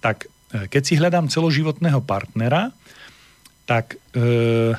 [0.04, 2.74] tak keď si hľadám celoživotného partnera,
[3.70, 4.74] tak e,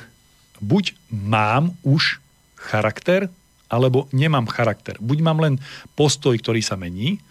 [0.60, 2.20] buď mám už
[2.60, 3.32] charakter,
[3.72, 5.00] alebo nemám charakter.
[5.00, 5.54] Buď mám len
[5.96, 7.24] postoj, ktorý sa mení,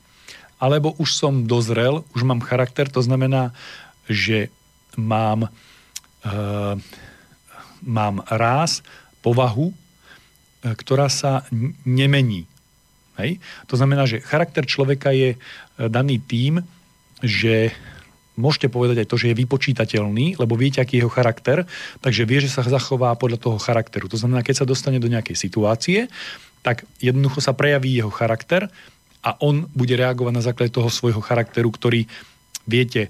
[0.57, 3.53] alebo už som dozrel, už mám charakter, to znamená,
[4.09, 4.49] že
[4.97, 5.49] mám
[6.25, 6.29] e,
[7.81, 8.85] mám ráz,
[9.25, 9.75] povahu, e,
[10.77, 11.45] ktorá sa
[11.85, 12.45] nemení.
[13.17, 13.41] Hej?
[13.69, 15.37] To znamená, že charakter človeka je e,
[15.89, 16.61] daný tým,
[17.21, 17.73] že
[18.39, 21.67] môžete povedať aj to, že je vypočítateľný, lebo viete, aký je jeho charakter,
[21.99, 24.07] takže vie, že sa zachová podľa toho charakteru.
[24.07, 26.07] To znamená, keď sa dostane do nejakej situácie,
[26.61, 28.69] tak jednoducho sa prejaví jeho charakter
[29.21, 32.05] a on bude reagovať na základe toho svojho charakteru, ktorý
[32.65, 33.09] viete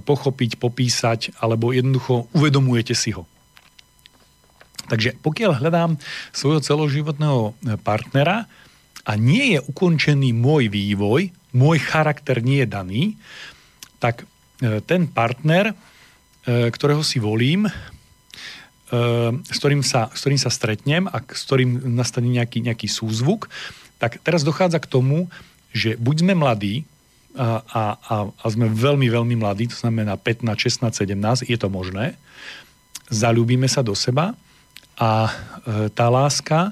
[0.00, 3.26] pochopiť, popísať, alebo jednoducho uvedomujete si ho.
[4.84, 5.96] Takže pokiaľ hľadám
[6.30, 8.46] svojho celoživotného e, partnera
[9.04, 13.02] a nie je ukončený môj vývoj, môj charakter nie je daný,
[14.02, 14.26] tak
[14.60, 15.74] ten partner,
[16.46, 17.66] ktorého si volím,
[19.42, 23.50] s ktorým sa, s ktorým sa stretnem a s ktorým nastane nejaký, nejaký súzvuk,
[23.98, 25.32] tak teraz dochádza k tomu,
[25.74, 26.86] že buď sme mladí
[27.34, 31.66] a, a, a, a sme veľmi, veľmi mladí, to znamená 15, 16, 17, je to
[31.66, 32.14] možné,
[33.10, 34.38] zalúbime sa do seba
[34.94, 35.32] a e,
[35.90, 36.70] tá láska,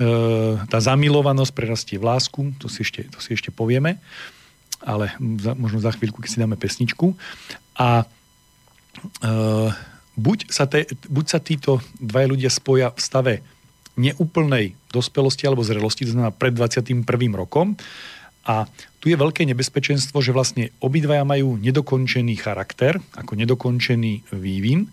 [0.00, 4.00] e, tá zamilovanosť prerastie v lásku, to si ešte, to si ešte povieme,
[4.82, 7.16] ale za, možno za chvíľku, keď si dáme pesničku.
[7.76, 8.04] A
[9.22, 9.30] e,
[10.16, 13.34] buď, sa te, buď sa títo dvaja ľudia spoja v stave
[13.96, 17.04] neúplnej dospelosti alebo zrelosti, to znamená pred 21.
[17.32, 17.76] rokom,
[18.46, 18.70] a
[19.02, 24.86] tu je veľké nebezpečenstvo, že vlastne obidvaja majú nedokončený charakter, ako nedokončený vývin.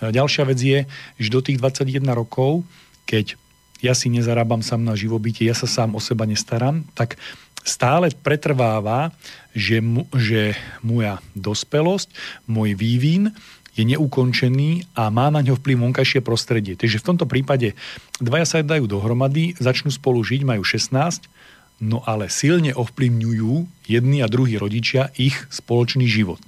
[0.00, 0.78] Ďalšia vec je,
[1.20, 2.64] že do tých 21 rokov,
[3.04, 3.36] keď
[3.84, 7.20] ja si nezarábam sám na živobytie, ja sa sám o seba nestaram, tak
[7.68, 9.12] stále pretrváva,
[9.52, 12.08] že, mu, že moja dospelosť,
[12.48, 13.36] môj vývin
[13.78, 16.74] je neukončený a má na ňo vplyv vonkajšie prostredie.
[16.74, 17.78] Takže v tomto prípade
[18.18, 21.30] dvaja sa dajú dohromady, začnú spolu žiť, majú 16,
[21.78, 26.42] no ale silne ovplyvňujú jedni a druhí rodičia ich spoločný život.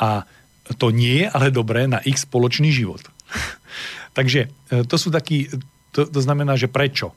[0.00, 0.24] A
[0.80, 3.04] to nie je ale dobré na ich spoločný život.
[4.16, 5.52] Takže e, to sú takí,
[5.92, 7.12] to, to znamená, že prečo?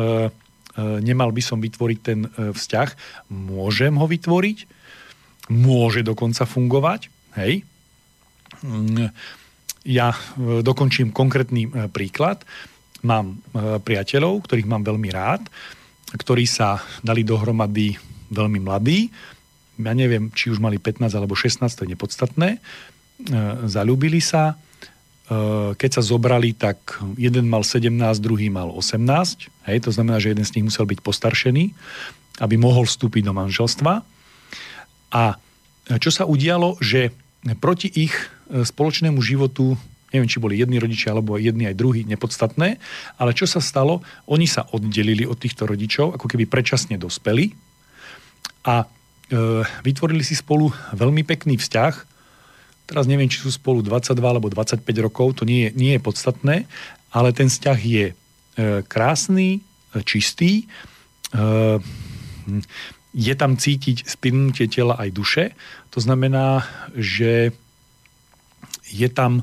[0.00, 0.32] E,
[0.78, 2.88] nemal by som vytvoriť ten vzťah.
[3.32, 4.58] Môžem ho vytvoriť,
[5.52, 7.08] môže dokonca fungovať,
[7.40, 7.64] hej.
[8.60, 9.12] Mm,
[9.86, 12.42] ja dokončím konkrétny príklad.
[13.06, 13.38] Mám
[13.86, 15.46] priateľov, ktorých mám veľmi rád
[16.14, 17.98] ktorí sa dali dohromady
[18.30, 19.10] veľmi mladí.
[19.82, 22.48] Ja neviem, či už mali 15 alebo 16, to je nepodstatné.
[22.56, 22.58] E,
[23.66, 24.54] zalúbili sa.
[25.26, 27.90] E, keď sa zobrali, tak jeden mal 17,
[28.22, 29.68] druhý mal 18.
[29.68, 31.74] Hej, to znamená, že jeden z nich musel byť postaršený,
[32.42, 34.06] aby mohol vstúpiť do manželstva.
[35.10, 35.22] A
[36.02, 37.14] čo sa udialo, že
[37.58, 38.14] proti ich
[38.50, 39.78] e, spoločnému životu
[40.14, 42.80] neviem, či boli jedni rodičia alebo jedni aj druhí, nepodstatné,
[43.20, 47.52] ale čo sa stalo, oni sa oddelili od týchto rodičov, ako keby predčasne dospeli
[48.64, 48.86] a e,
[49.84, 52.15] vytvorili si spolu veľmi pekný vzťah.
[52.86, 56.56] Teraz neviem, či sú spolu 22 alebo 25 rokov, to nie je, nie je podstatné,
[57.10, 58.14] ale ten vzťah je e,
[58.86, 59.60] krásny, e,
[60.06, 60.64] čistý, e,
[63.16, 65.44] je tam cítiť spinnutie tela aj duše.
[65.90, 66.62] To znamená,
[66.94, 67.50] že
[68.86, 69.42] je tam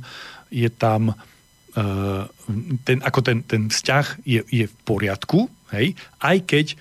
[0.54, 1.18] je tam
[2.86, 6.78] ten, ako ten, ten vzťah je, je v poriadku, hej, aj keď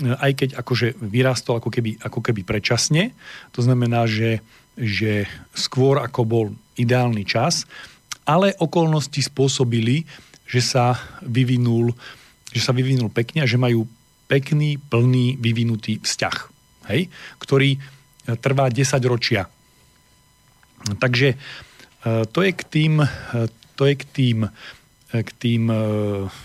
[0.00, 3.12] aj keď akože vyrástol ako keby, ako keby predčasne,
[3.52, 4.40] to znamená, že,
[4.78, 6.46] že skôr ako bol
[6.78, 7.66] ideálny čas,
[8.26, 10.06] ale okolnosti spôsobili,
[10.46, 11.94] že sa vyvinul,
[12.50, 13.86] že sa vyvinul pekne a že majú
[14.30, 16.36] pekný, plný, vyvinutý vzťah,
[16.94, 17.10] hej,
[17.42, 17.78] ktorý
[18.38, 19.50] trvá 10 ročia.
[21.02, 21.34] Takže
[22.00, 24.38] Eh, to je k tým, eh, to je k tým,
[25.10, 25.66] k tým,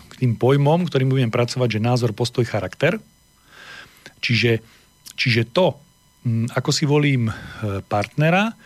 [0.10, 2.98] k tým pojmom, ktorým budem pracovať, že názor, postoj, charakter.
[4.26, 4.58] Čiže,
[5.14, 5.78] čiže to,
[6.26, 7.30] ako si volím
[7.86, 8.58] partnera,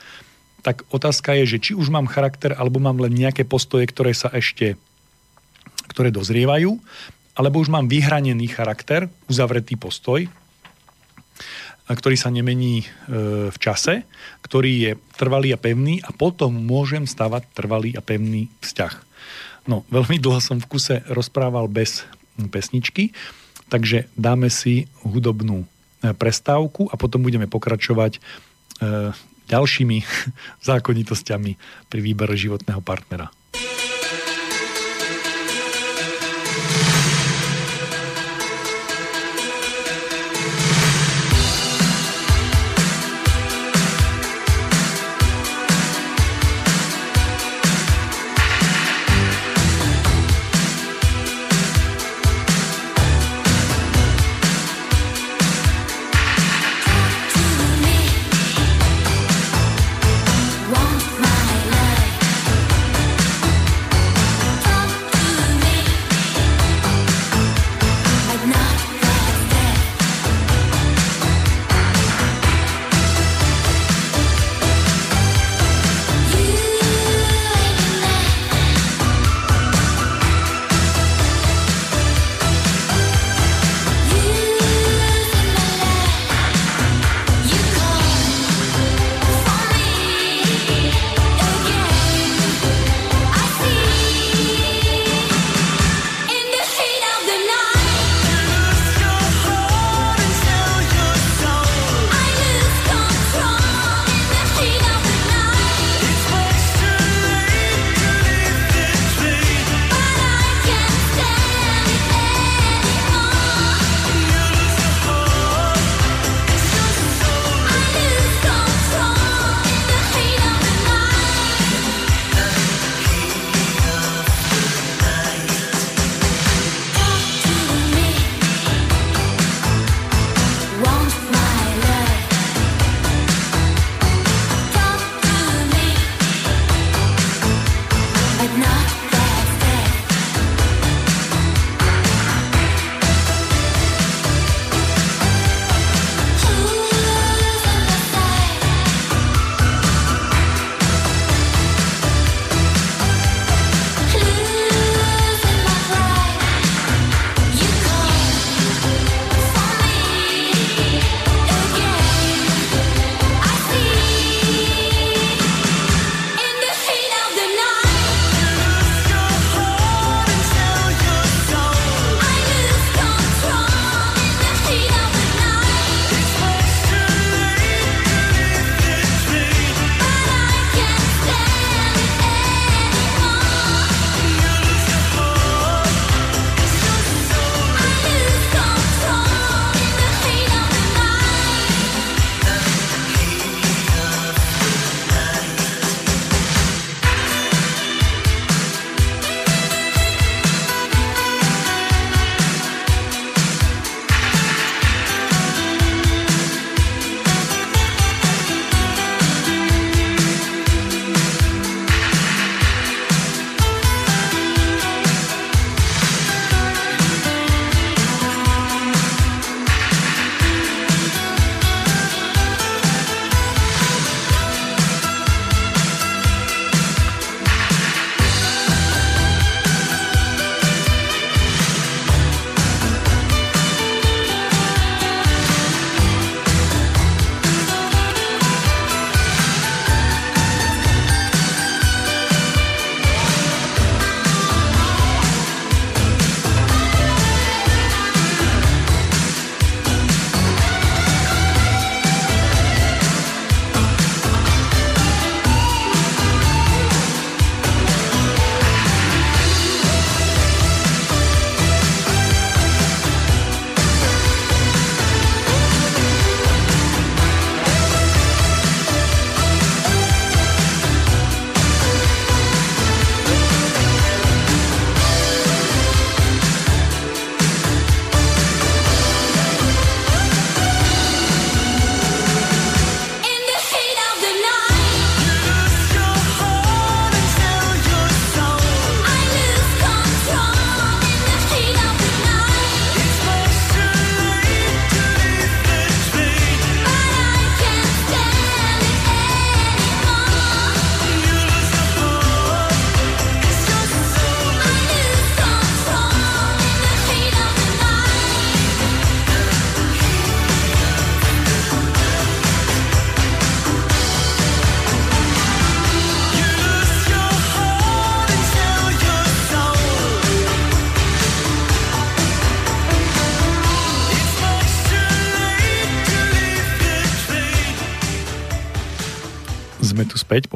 [0.63, 4.32] tak otázka je, že či už mám charakter, alebo mám len nejaké postoje, ktoré sa
[4.32, 4.76] ešte,
[5.91, 6.80] ktoré dozrievajú,
[7.39, 10.28] alebo už mám vyhranený charakter, uzavretý postoj,
[11.89, 12.88] ktorý sa nemení e,
[13.50, 14.06] v čase,
[14.45, 18.93] ktorý je trvalý a pevný a potom môžem stavať trvalý a pevný vzťah.
[19.65, 22.06] No, veľmi dlho som v kuse rozprával bez
[22.38, 23.10] pesničky,
[23.74, 25.67] takže dáme si hudobnú e,
[26.15, 28.19] prestávku a potom budeme pokračovať e,
[29.49, 29.97] ďalšími
[30.69, 31.51] zákonitosťami
[31.89, 33.33] pri výbere životného partnera.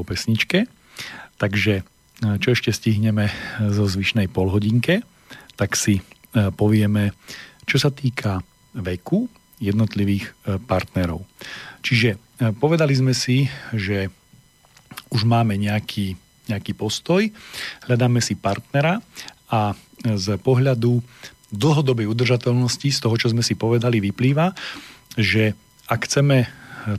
[0.06, 0.70] Pesničke.
[1.42, 1.84] Takže
[2.40, 3.28] čo ešte stihneme
[3.74, 5.04] zo zvyšnej polhodinke,
[5.60, 6.00] tak si
[6.32, 7.12] povieme,
[7.68, 8.40] čo sa týka
[8.78, 9.28] veku
[9.60, 10.32] jednotlivých
[10.70, 11.24] partnerov.
[11.84, 12.16] Čiže
[12.60, 14.08] povedali sme si, že
[15.14, 16.16] už máme nejaký,
[16.48, 17.28] nejaký postoj,
[17.86, 19.04] hľadáme si partnera
[19.52, 21.00] a z pohľadu
[21.54, 24.58] dlhodobej udržateľnosti, z toho, čo sme si povedali, vyplýva,
[25.14, 25.54] že
[25.86, 26.50] ak chceme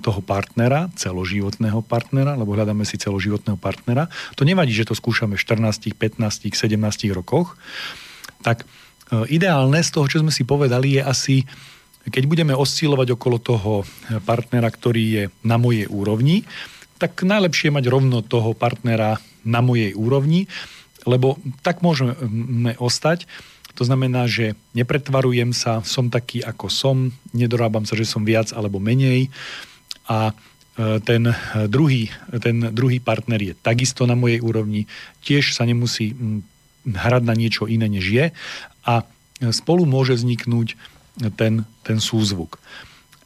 [0.01, 4.09] toho partnera, celoživotného partnera, lebo hľadáme si celoživotného partnera,
[4.39, 7.57] to nevadí, že to skúšame v 14, 15, 17 rokoch,
[8.41, 8.67] tak e,
[9.33, 11.37] ideálne z toho, čo sme si povedali, je asi,
[12.09, 13.73] keď budeme oscilovať okolo toho
[14.25, 16.45] partnera, ktorý je na mojej úrovni,
[16.97, 20.49] tak najlepšie je mať rovno toho partnera na mojej úrovni,
[21.05, 23.29] lebo tak môžeme ostať.
[23.75, 28.81] To znamená, že nepretvarujem sa, som taký, ako som, nedorábam sa, že som viac alebo
[28.81, 29.29] menej
[30.09, 31.33] a e, ten
[31.67, 32.11] druhý,
[32.43, 34.87] ten druhý partner je takisto na mojej úrovni,
[35.25, 36.13] tiež sa nemusí
[36.85, 38.27] hrať na niečo iné, než je
[38.85, 38.95] a
[39.51, 40.77] spolu môže vzniknúť
[41.37, 42.61] ten, ten súzvuk.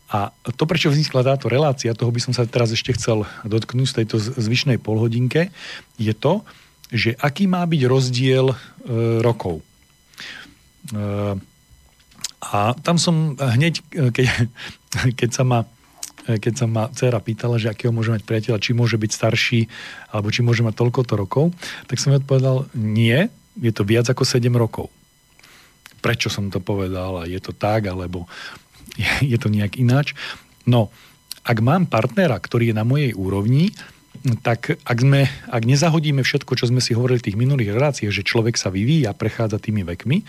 [0.09, 3.97] A to, prečo vznikla táto relácia, toho by som sa teraz ešte chcel dotknúť z
[4.03, 5.53] tejto zvyšnej polhodinke,
[6.01, 6.41] je to,
[6.89, 8.57] že aký má byť rozdiel e,
[9.21, 9.61] rokov.
[12.39, 14.27] A tam som hneď, keď,
[15.19, 15.69] keď sa ma
[16.37, 19.61] keď sa ma dcera pýtala, že akého môže mať priateľa, či môže byť starší,
[20.13, 21.57] alebo či môže mať toľkoto rokov,
[21.89, 24.93] tak som jej odpovedal, nie, je to viac ako 7 rokov.
[26.05, 28.29] Prečo som to povedal a je to tak, alebo
[29.01, 30.13] je, je to nejak ináč.
[30.69, 30.93] No,
[31.49, 33.73] ak mám partnera, ktorý je na mojej úrovni,
[34.45, 38.27] tak ak, sme, ak nezahodíme všetko, čo sme si hovorili v tých minulých reláciách, že
[38.27, 40.27] človek sa vyvíja, prechádza tými vekmi,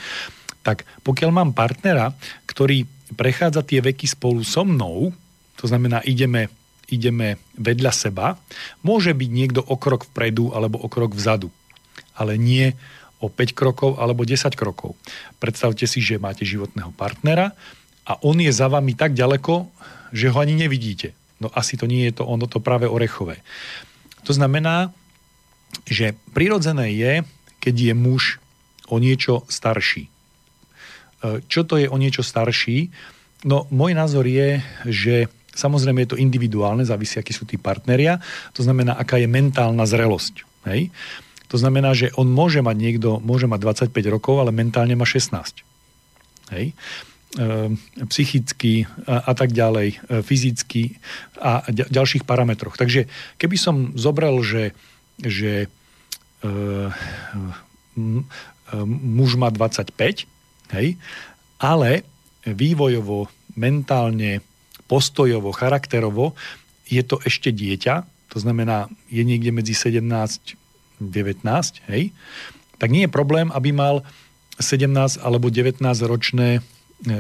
[0.62, 2.14] tak pokiaľ mám partnera,
[2.46, 2.86] ktorý
[3.18, 5.10] prechádza tie veky spolu so mnou,
[5.60, 6.48] to znamená, ideme,
[6.88, 8.40] ideme vedľa seba,
[8.80, 11.52] môže byť niekto o krok vpredu alebo o krok vzadu,
[12.16, 12.72] ale nie
[13.20, 14.96] o 5 krokov alebo 10 krokov.
[15.44, 17.52] Predstavte si, že máte životného partnera
[18.08, 19.68] a on je za vami tak ďaleko,
[20.16, 21.12] že ho ani nevidíte.
[21.44, 23.44] No asi to nie je to ono to práve orechové.
[24.24, 24.96] To znamená,
[25.88, 27.14] že prirodzené je,
[27.60, 28.24] keď je muž
[28.88, 30.08] o niečo starší.
[30.08, 30.12] E,
[31.48, 32.92] čo to je o niečo starší?
[33.48, 35.16] No, môj názor je, že
[35.60, 38.24] samozrejme je to individuálne, závisí, akí sú tí partneria.
[38.56, 40.48] To znamená, aká je mentálna zrelosť.
[40.72, 40.90] Hej?
[41.52, 45.36] To znamená, že on môže mať niekto, môže mať 25 rokov, ale mentálne má 16.
[46.56, 46.72] Hej?
[46.72, 46.74] E,
[48.08, 50.98] psychicky a, tak ďalej, e, fyzicky
[51.38, 52.80] a ďalších parametroch.
[52.80, 54.72] Takže keby som zobral, že,
[55.20, 56.48] že e,
[58.88, 60.26] muž má 25,
[60.74, 60.98] Hej?
[61.60, 62.06] Ale
[62.46, 64.46] vývojovo, mentálne,
[64.90, 66.34] postojovo, charakterovo
[66.90, 70.58] je to ešte dieťa, to znamená, je niekde medzi 17
[71.00, 72.12] 19, hej,
[72.78, 74.04] tak nie je problém, aby mal
[74.60, 76.62] 17 alebo 19 ročné e,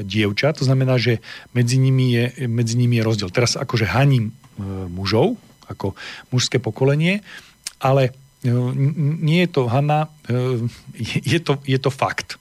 [0.03, 1.23] dievča, to znamená, že
[1.55, 3.31] medzi nimi je, medzi nimi je rozdiel.
[3.31, 4.33] Teraz akože haním e,
[4.91, 5.39] mužov,
[5.71, 5.95] ako
[6.35, 7.23] mužské pokolenie,
[7.79, 8.11] ale
[8.43, 8.51] e,
[9.23, 10.11] nie je to hana,
[11.07, 12.35] je to, je to fakt.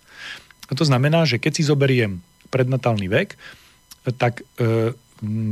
[0.69, 2.21] To znamená, že keď si zoberiem
[2.53, 3.39] prednatálny vek,
[4.21, 4.45] tak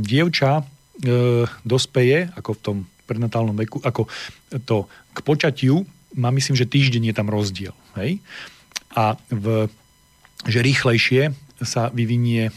[0.03, 0.63] dievča e,
[1.63, 4.07] dospeje, ako v tom prednatálnom veku, ako
[4.67, 7.75] to k počatiu má myslím, že týždeň je tam rozdiel.
[7.99, 8.19] Hej?
[8.95, 9.71] A v,
[10.47, 12.51] že rýchlejšie sa vyvinie e,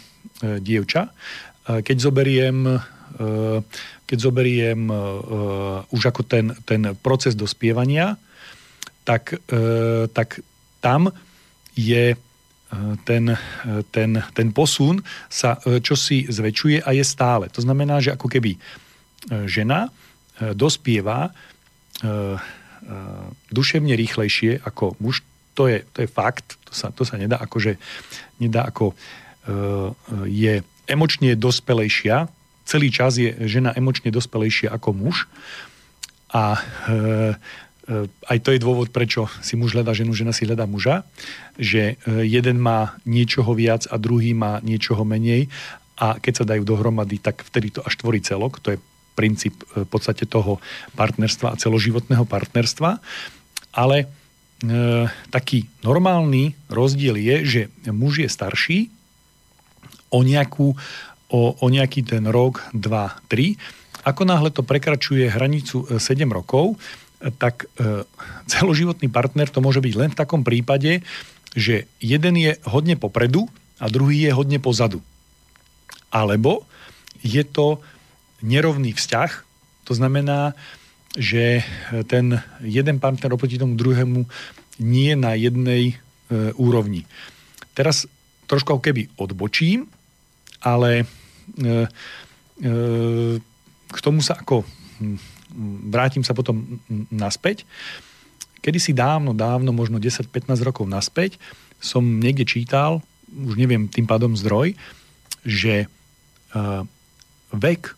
[0.59, 1.11] dievča.
[1.11, 2.79] E, keď zoberiem e,
[4.11, 4.97] keď zoberiem e,
[5.95, 8.19] už ako ten, ten proces dospievania,
[9.07, 10.43] tak, e, tak
[10.83, 11.15] tam
[11.79, 12.19] je
[13.05, 13.35] ten,
[13.91, 17.51] ten, ten posun sa e, čosi zväčšuje a je stále.
[17.51, 18.59] To znamená, že ako keby e,
[19.51, 19.91] žena
[20.39, 21.35] e, dospieva
[23.53, 25.21] duševne rýchlejšie ako muž,
[25.53, 27.77] to je, to je fakt, to sa, to sa nedá akože,
[28.41, 28.97] nedá ako
[30.25, 32.25] je emočne dospelejšia,
[32.65, 35.29] celý čas je žena emočne dospelejšia ako muž.
[36.33, 36.57] A
[38.31, 41.03] aj to je dôvod, prečo si muž hľadá ženu, žena si hľadá muža,
[41.59, 45.51] že e, jeden má niečoho viac a druhý má niečoho menej
[45.99, 48.63] a keď sa dajú dohromady, tak vtedy to až tvorí celok.
[48.63, 48.83] To je
[49.19, 50.63] princíp e, v podstate toho
[50.95, 53.03] partnerstva a celoživotného partnerstva.
[53.75, 54.07] Ale e,
[55.35, 58.79] taký normálny rozdiel je, že muž je starší
[60.15, 60.79] o, nejakú,
[61.31, 62.87] o, o nejaký ten rok, 2,
[63.27, 64.07] 3.
[64.07, 66.79] Ako náhle to prekračuje hranicu 7 rokov,
[67.37, 68.05] tak e,
[68.49, 71.05] celoživotný partner to môže byť len v takom prípade,
[71.53, 75.05] že jeden je hodne popredu a druhý je hodne pozadu.
[76.09, 76.65] Alebo
[77.21, 77.85] je to
[78.41, 79.31] nerovný vzťah,
[79.85, 80.57] to znamená,
[81.19, 81.67] že
[82.07, 84.25] ten jeden partner oproti tomu druhému
[84.79, 85.95] nie na jednej
[86.31, 87.05] e, úrovni.
[87.75, 88.07] Teraz
[88.47, 89.91] trošku keby odbočím,
[90.63, 91.05] ale e,
[91.67, 92.73] e,
[93.91, 94.63] k tomu sa ako
[95.03, 95.19] hm,
[95.91, 96.81] vrátim sa potom
[97.11, 97.67] naspäť.
[98.61, 101.41] Kedy si dávno, dávno, možno 10-15 rokov naspäť,
[101.81, 103.01] som niekde čítal,
[103.33, 104.77] už neviem tým pádom zdroj,
[105.47, 106.85] že uh,
[107.57, 107.97] vek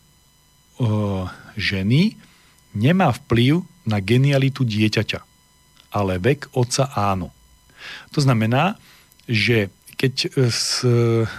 [0.79, 1.27] uh,
[1.59, 2.15] ženy
[2.71, 5.19] nemá vplyv na genialitu dieťaťa,
[5.91, 7.35] ale vek otca áno.
[8.15, 8.79] To znamená,
[9.27, 9.67] že
[9.99, 10.83] keď e, s,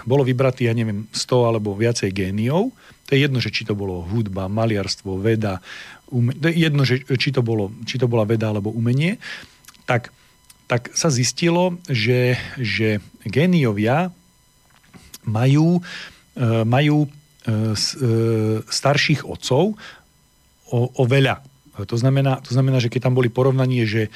[0.05, 2.71] bolo vybratý, ja neviem, 100 alebo viacej géniov,
[3.05, 5.61] to je jedno, že či to bolo hudba, maliarstvo, veda,
[6.53, 9.19] jedno, že či to, bolo, či to bola veda alebo umenie,
[9.89, 10.15] tak,
[10.71, 14.12] tak sa zistilo, že, že géniovia
[15.25, 15.81] majú,
[16.37, 17.09] e, majú e,
[18.65, 19.77] starších otcov
[20.71, 21.41] o, o veľa.
[21.75, 24.15] To znamená, to znamená, že keď tam boli porovnanie, že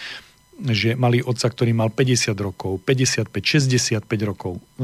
[0.59, 4.59] že mali otca, ktorý mal 50 rokov, 55, 65 rokov.
[4.59, 4.83] E,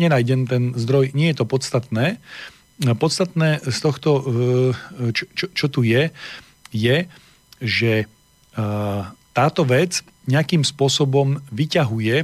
[0.00, 2.16] nenájdem ten zdroj, nie je to podstatné.
[2.80, 6.08] Podstatné z tohto, e, čo, čo, čo tu je,
[6.70, 7.06] je,
[7.60, 8.06] že e,
[9.30, 12.16] táto vec nejakým spôsobom vyťahuje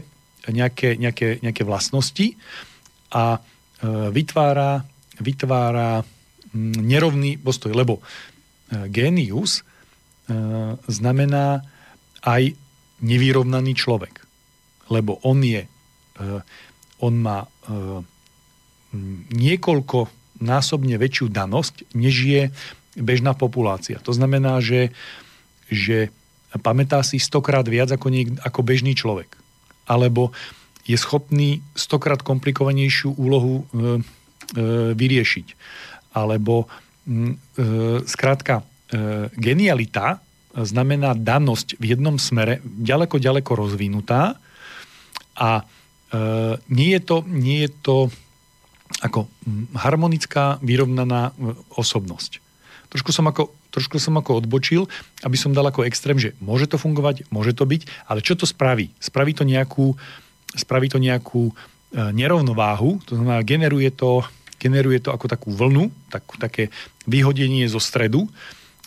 [0.47, 2.39] nejaké, nejaké, nejaké vlastnosti
[3.11, 3.43] a
[3.83, 4.87] vytvára,
[5.19, 7.99] vytvára mm, nerovný postoj, lebo
[8.89, 9.67] genius
[10.87, 11.63] znamená
[12.23, 12.55] aj
[12.99, 14.23] nevyrovnaný človek.
[14.91, 15.71] Lebo on je,
[16.99, 17.47] on má
[19.31, 20.11] niekoľko
[20.43, 22.43] násobne väčšiu danosť, než je
[22.97, 24.01] bežná populácia.
[24.03, 24.91] To znamená, že,
[25.69, 26.11] že
[26.59, 29.37] pamätá si stokrát viac ako, niek- ako bežný človek.
[29.87, 30.33] Alebo
[30.87, 33.75] je schopný stokrát komplikovanejšiu úlohu e, e,
[34.95, 35.47] vyriešiť.
[36.15, 37.37] Alebo e,
[38.07, 40.23] skrátka, e, genialita
[40.57, 44.41] znamená danosť v jednom smere ďaleko, ďaleko rozvinutá
[45.37, 45.65] a e,
[46.73, 47.97] nie, je to, nie je to
[49.03, 49.29] ako
[49.77, 52.46] harmonická, vyrovnaná e, osobnosť.
[52.97, 54.89] Trošku som, ako, trošku som ako odbočil,
[55.21, 58.49] aby som dal ako extrém, že môže to fungovať, môže to byť, ale čo to
[58.49, 58.89] spraví?
[58.97, 59.93] Spraví to nejakú,
[60.57, 61.55] spraví to nejakú e,
[62.17, 64.25] nerovnováhu, to znamená, generuje to,
[64.57, 66.73] generuje to ako takú vlnu, tak, také
[67.05, 68.33] vyhodenie zo stredu,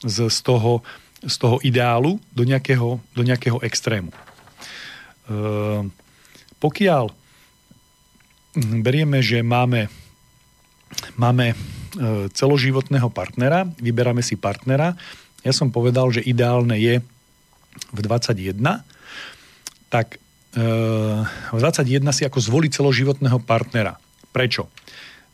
[0.01, 0.81] z, z toho,
[1.21, 4.09] z toho ideálu do nejakého, do nejakého extrému.
[4.09, 4.17] E,
[6.57, 7.13] pokiaľ
[8.81, 9.85] berieme, že máme,
[11.13, 11.53] máme
[12.35, 14.93] celoživotného partnera, vyberáme si partnera,
[15.41, 16.99] ja som povedal, že ideálne je
[17.95, 18.59] v 21,
[19.87, 20.19] tak
[20.53, 20.61] e,
[21.55, 23.95] v 21 si ako zvoliť celoživotného partnera.
[24.35, 24.67] Prečo?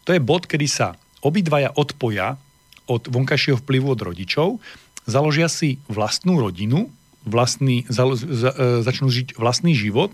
[0.06, 0.94] To je bod, kedy sa
[1.26, 2.38] obidvaja odpoja
[2.86, 4.62] od vonkajšieho vplyvu od rodičov
[5.10, 6.90] založia si vlastnú rodinu,
[7.26, 10.14] vlastný, za, za, e, začnú žiť vlastný život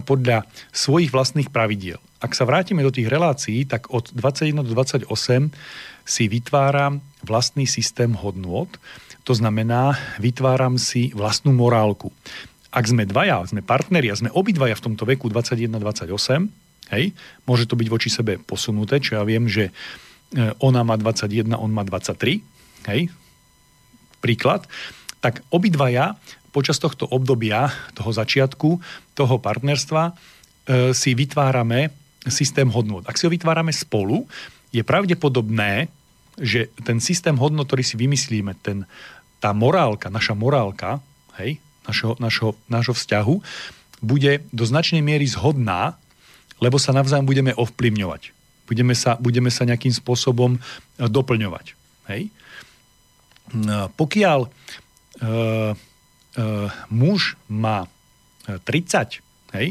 [0.00, 2.00] podľa svojich vlastných pravidiel.
[2.20, 5.08] Ak sa vrátime do tých relácií, tak od 21 do 28
[6.06, 8.70] si vytváram vlastný systém hodnôt,
[9.26, 12.14] to znamená, vytváram si vlastnú morálku.
[12.70, 16.46] Ak sme dvaja, sme partneri a sme obidvaja v tomto veku 21-28,
[16.94, 17.10] hej,
[17.42, 19.72] môže to byť voči sebe posunuté, čo ja viem, že e,
[20.62, 22.38] ona má 21, on má 23,
[22.86, 23.10] hej,
[24.22, 24.70] príklad,
[25.18, 26.14] tak obidvaja
[26.56, 28.80] počas tohto obdobia, toho začiatku,
[29.12, 30.12] toho partnerstva e,
[30.96, 31.92] si vytvárame
[32.24, 33.04] systém hodnot.
[33.04, 34.24] Ak si ho vytvárame spolu,
[34.72, 35.92] je pravdepodobné,
[36.40, 38.88] že ten systém hodnot, ktorý si vymyslíme, ten,
[39.36, 41.04] tá morálka, naša morálka,
[41.36, 43.34] hej, našho, našho, našho vzťahu,
[44.00, 46.00] bude do značnej miery zhodná,
[46.56, 48.32] lebo sa navzájom budeme ovplyvňovať.
[48.64, 50.60] Budeme sa, budeme sa nejakým spôsobom e,
[51.04, 51.76] doplňovať.
[52.10, 52.32] Hej?
[53.54, 54.48] No, pokiaľ e,
[55.20, 55.94] e,
[56.92, 57.88] muž má
[58.46, 59.24] 30,
[59.56, 59.68] hej,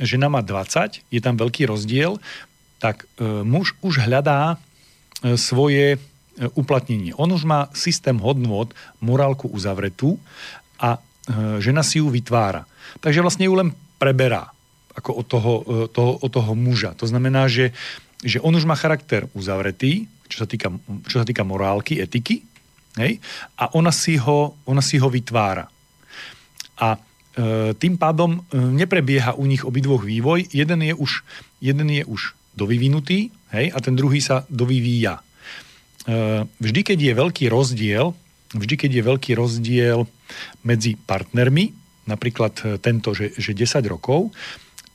[0.00, 2.16] žena má 20, je tam veľký rozdiel,
[2.80, 4.56] tak e, muž už hľadá
[5.36, 6.00] svoje
[6.56, 7.12] uplatnenie.
[7.20, 8.72] On už má systém hodnôt,
[9.04, 10.16] morálku uzavretú
[10.80, 10.96] a
[11.60, 12.64] žena si ju vytvára.
[13.04, 14.48] Takže vlastne ju len preberá
[14.96, 15.52] ako od toho,
[15.92, 16.96] toho, od toho muža.
[16.96, 17.76] To znamená, že,
[18.24, 20.72] že on už má charakter uzavretý, čo sa týka,
[21.04, 22.48] čo sa týka morálky, etiky,
[22.98, 23.22] Hej?
[23.54, 25.70] A ona si, ho, ona si ho vytvára.
[26.80, 27.00] A e,
[27.76, 30.50] tým pádom e, neprebieha u nich obidvoch vývoj.
[30.50, 31.22] Jeden je už,
[31.60, 33.70] jeden je už dovyvinutý hej?
[33.70, 35.20] a ten druhý sa dovyvíja.
[35.20, 35.22] E,
[36.48, 38.16] vždy, keď je veľký rozdiel,
[38.56, 40.08] vždy, keď je veľký rozdiel
[40.64, 41.76] medzi partnermi,
[42.08, 44.34] napríklad tento, že, že 10 rokov,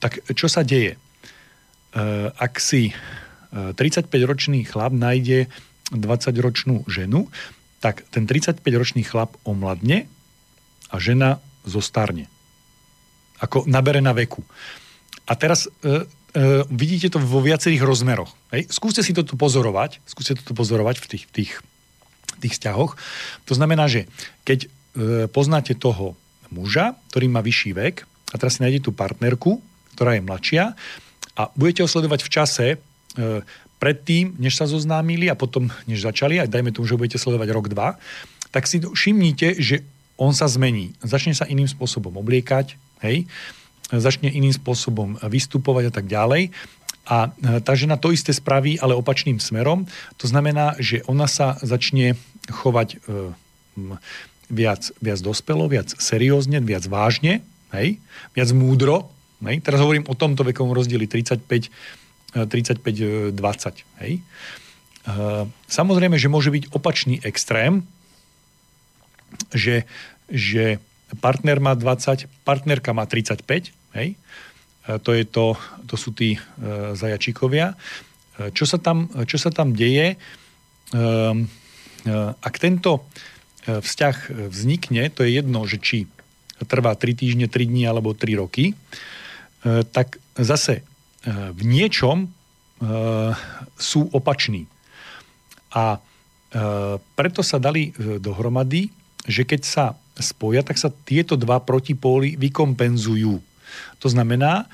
[0.03, 0.99] tak čo sa deje?
[2.35, 2.91] Ak si
[3.55, 5.47] 35-ročný e, chlap nájde
[5.95, 7.31] 20-ročnú ženu,
[7.79, 10.09] tak ten 35-ročný chlap omladne
[10.91, 12.29] a žena zostarne.
[13.41, 14.45] Ako nabere na veku.
[15.25, 18.31] A teraz e, e, vidíte to vo viacerých rozmeroch.
[18.53, 18.69] Hej?
[18.69, 21.51] Skúste si toto pozorovať, skúste toto pozorovať v tých, tých,
[22.39, 22.95] tých vzťahoch.
[23.49, 24.05] To znamená, že
[24.45, 24.67] keď e,
[25.27, 26.13] poznáte toho
[26.53, 27.95] muža, ktorý má vyšší vek,
[28.31, 29.59] a teraz si nájdete tú partnerku,
[29.97, 30.63] ktorá je mladšia,
[31.35, 32.77] a budete ho sledovať v čase, e,
[33.75, 37.67] predtým, než sa zoznámili a potom, než začali, aj dajme tomu, že budete sledovať rok,
[37.67, 37.99] dva,
[38.55, 39.83] tak si všimnite, že
[40.15, 40.95] on sa zmení.
[41.03, 43.27] Začne sa iným spôsobom obliekať, hej,
[43.91, 46.49] začne iným spôsobom vystupovať a tak ďalej.
[47.05, 49.85] A e, tá žena to isté spraví, ale opačným smerom.
[50.17, 52.17] To znamená, že ona sa začne
[52.49, 53.33] chovať e,
[54.49, 57.45] viac, viac dospelo, viac seriózne, viac vážne,
[57.77, 58.01] hej,
[58.33, 59.13] viac múdro.
[59.45, 59.61] Hej.
[59.61, 61.69] Teraz hovorím o tomto vekovom rozdieli 35
[62.35, 63.31] 35-20.
[64.03, 64.19] Hej.
[65.71, 67.87] Samozrejme, že môže byť opačný extrém,
[69.53, 69.87] že,
[70.29, 70.79] že
[71.21, 74.17] partner má 20, partnerka má 35, hej.
[74.85, 75.57] To, je to,
[75.89, 77.73] to sú tí uh, zajačíkovia.
[78.53, 80.13] Čo sa tam, čo sa tam deje?
[80.93, 81.41] Uh,
[82.05, 83.09] uh, ak tento
[83.65, 86.05] vzťah vznikne, to je jedno, že či
[86.69, 88.77] trvá 3 týždne, 3 dní alebo 3 roky,
[89.89, 90.85] tak zase
[91.25, 92.29] v niečom
[93.73, 94.69] sú opační.
[95.73, 95.97] A
[97.17, 97.89] preto sa dali
[98.21, 98.93] dohromady,
[99.25, 103.41] že keď sa spoja, tak sa tieto dva protipóly vykompenzujú.
[103.99, 104.69] To znamená,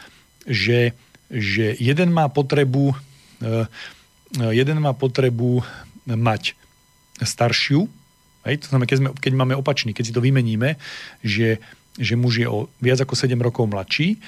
[0.46, 0.94] že,
[1.32, 2.94] že jeden má potrebu
[4.38, 5.66] jeden má potrebu
[6.06, 6.54] mať
[7.20, 7.90] staršiu,
[8.46, 10.78] hej, to znamená, keď, sme, keď máme opačný, keď si to vymeníme,
[11.26, 11.58] že,
[11.98, 14.22] že muž je o viac ako 7 rokov mladší,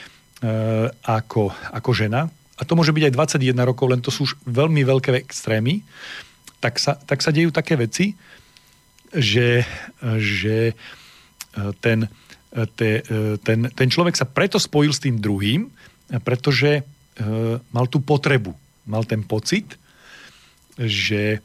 [0.44, 2.28] E, ako, ako žena,
[2.60, 5.88] a to môže byť aj 21 rokov, len to sú už veľmi veľké extrémy,
[6.60, 8.12] tak sa, tak sa dejú také veci,
[9.14, 9.66] že,
[10.18, 10.74] že e,
[11.80, 12.10] ten,
[12.52, 12.90] e, te,
[13.42, 15.70] ten, ten človek sa preto spojil s tým druhým,
[16.22, 16.86] pretože
[17.70, 18.58] mal tú potrebu,
[18.90, 19.78] mal ten pocit,
[20.78, 21.42] že,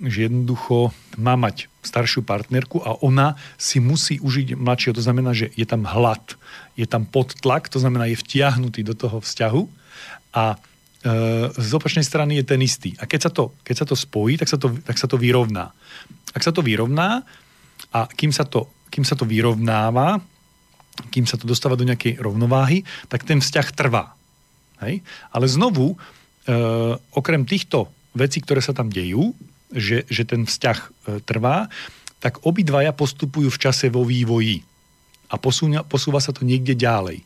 [0.00, 4.96] že jednoducho má mať staršiu partnerku a ona si musí užiť mladšieho.
[4.96, 6.36] To znamená, že je tam hlad,
[6.76, 9.62] je tam podtlak, to znamená, je vtiahnutý do toho vzťahu
[10.36, 10.56] a e,
[11.56, 12.92] z opačnej strany je ten istý.
[13.00, 15.72] A keď sa to, keď sa to spojí, tak sa to, tak sa to vyrovná.
[16.34, 17.22] Ak sa to vyrovná
[17.94, 20.20] a kým sa to, kým sa to vyrovnáva,
[21.14, 24.18] kým sa to dostáva do nejakej rovnováhy, tak ten vzťah trvá.
[24.82, 25.00] Hej?
[25.30, 25.96] Ale znovu, e,
[27.14, 27.86] okrem týchto
[28.18, 29.30] vecí, ktoré sa tam dejú,
[29.70, 30.88] že, že ten vzťah e,
[31.22, 31.70] trvá,
[32.18, 34.66] tak obidvaja postupujú v čase vo vývoji
[35.28, 37.22] a posúňa, posúva sa to niekde ďalej.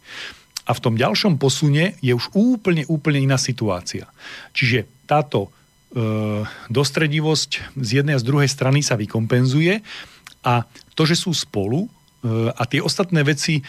[0.62, 4.06] A v tom ďalšom posune je už úplne, úplne iná situácia.
[4.54, 5.50] Čiže táto
[6.72, 9.84] dostredivosť z jednej a z druhej strany sa vykompenzuje
[10.40, 10.64] a
[10.96, 11.88] to, že sú spolu e,
[12.48, 13.60] a tie ostatné veci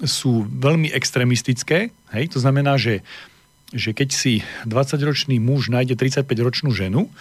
[0.00, 3.04] sú veľmi extremistické, hej, to znamená, že,
[3.74, 7.12] že keď si 20-ročný muž nájde 35-ročnú ženu,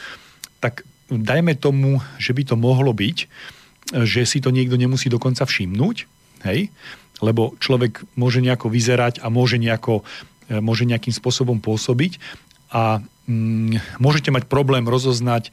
[0.64, 3.18] tak dajme tomu, že by to mohlo byť,
[4.08, 6.08] že si to niekto nemusí dokonca všimnúť,
[6.46, 6.70] Hej?
[7.24, 10.06] Lebo človek môže nejako vyzerať a môže, nejako,
[10.52, 12.22] e, môže nejakým spôsobom pôsobiť
[12.70, 15.52] a mm, môžete mať problém rozoznať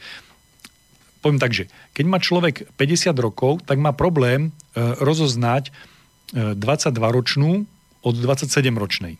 [1.24, 7.64] poviem tak, že keď má človek 50 rokov, tak má problém e, rozoznať e, 22-ročnú
[8.04, 9.16] od 27-ročnej.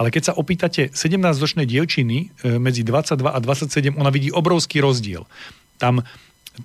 [0.00, 5.28] Ale keď sa opýtate 17-ročnej dievčiny e, medzi 22 a 27, ona vidí obrovský rozdiel.
[5.76, 6.00] Tam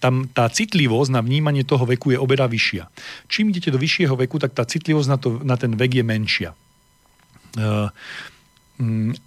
[0.02, 2.90] tam tá citlivosť na vnímanie toho veku je obeda vyššia.
[3.32, 6.52] Čím idete do vyššieho veku, tak tá citlivosť na, to, na ten vek je menšia.
[7.56, 7.88] Uh,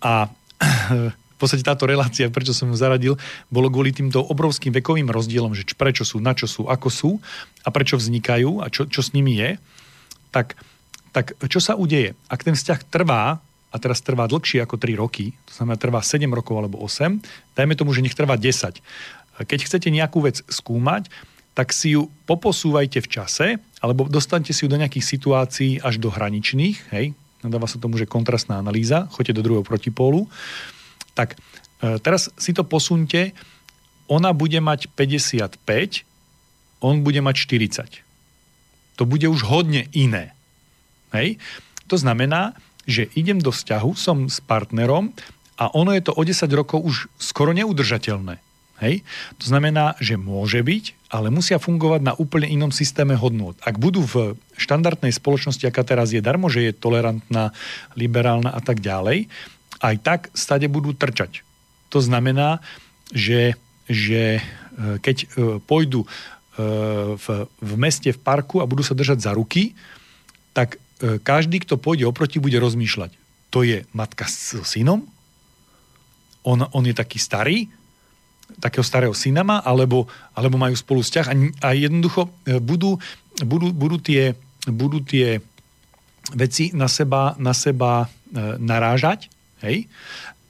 [0.02, 0.28] a
[1.38, 3.14] v podstate táto relácia, prečo som ju zaradil,
[3.46, 7.10] bolo kvôli týmto obrovským vekovým rozdielom, že prečo sú, na čo sú, ako sú
[7.62, 9.54] a prečo vznikajú a čo, čo s nimi je.
[10.34, 10.58] Tak,
[11.14, 12.18] tak čo sa udeje?
[12.26, 16.24] Ak ten vzťah trvá, a teraz trvá dlhšie ako 3 roky, to znamená trvá 7
[16.32, 17.20] rokov alebo 8,
[17.52, 18.80] dajme tomu, že nech trvá 10
[19.44, 21.06] keď chcete nejakú vec skúmať,
[21.54, 23.46] tak si ju poposúvajte v čase,
[23.82, 28.10] alebo dostanete si ju do nejakých situácií až do hraničných, hej, nadáva sa tomu, že
[28.10, 30.26] kontrastná analýza, choďte do druhého protipólu,
[31.18, 31.34] tak
[31.82, 33.34] e, teraz si to posunte,
[34.06, 35.58] ona bude mať 55,
[36.78, 38.06] on bude mať 40.
[38.98, 40.30] To bude už hodne iné.
[41.10, 41.42] Hej?
[41.90, 42.54] To znamená,
[42.86, 45.10] že idem do vzťahu, som s partnerom
[45.58, 48.38] a ono je to o 10 rokov už skoro neudržateľné.
[48.78, 49.02] Hej?
[49.42, 53.58] To znamená, že môže byť, ale musia fungovať na úplne inom systéme hodnôt.
[53.66, 57.50] Ak budú v štandardnej spoločnosti, aká teraz je darmo, že je tolerantná,
[57.98, 59.26] liberálna a tak ďalej,
[59.78, 61.42] aj tak stade budú trčať.
[61.88, 62.60] To znamená,
[63.14, 63.56] že,
[63.88, 64.44] že
[64.76, 65.30] keď
[65.64, 66.04] pôjdu
[67.14, 69.72] v, v meste, v parku a budú sa držať za ruky,
[70.52, 70.76] tak
[71.22, 73.14] každý, kto pôjde oproti, bude rozmýšľať.
[73.54, 75.06] To je matka s synom?
[76.42, 77.70] On, on je taký starý?
[78.58, 79.62] Takého starého syna má?
[79.62, 81.26] Alebo, alebo majú spolu vzťah?
[81.30, 82.28] A, a jednoducho
[82.60, 82.98] budú,
[83.46, 84.34] budú, budú, tie,
[84.66, 85.38] budú tie
[86.34, 88.10] veci na seba, na seba
[88.58, 89.30] narážať
[89.62, 89.86] hej?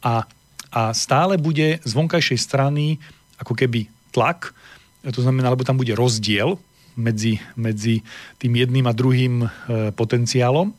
[0.04, 0.28] A
[0.68, 3.00] a stále bude z vonkajšej strany
[3.40, 4.52] ako keby tlak,
[5.00, 6.60] to znamená, lebo tam bude rozdiel
[6.98, 8.02] medzi, medzi
[8.36, 9.48] tým jedným a druhým e,
[9.94, 10.74] potenciálom.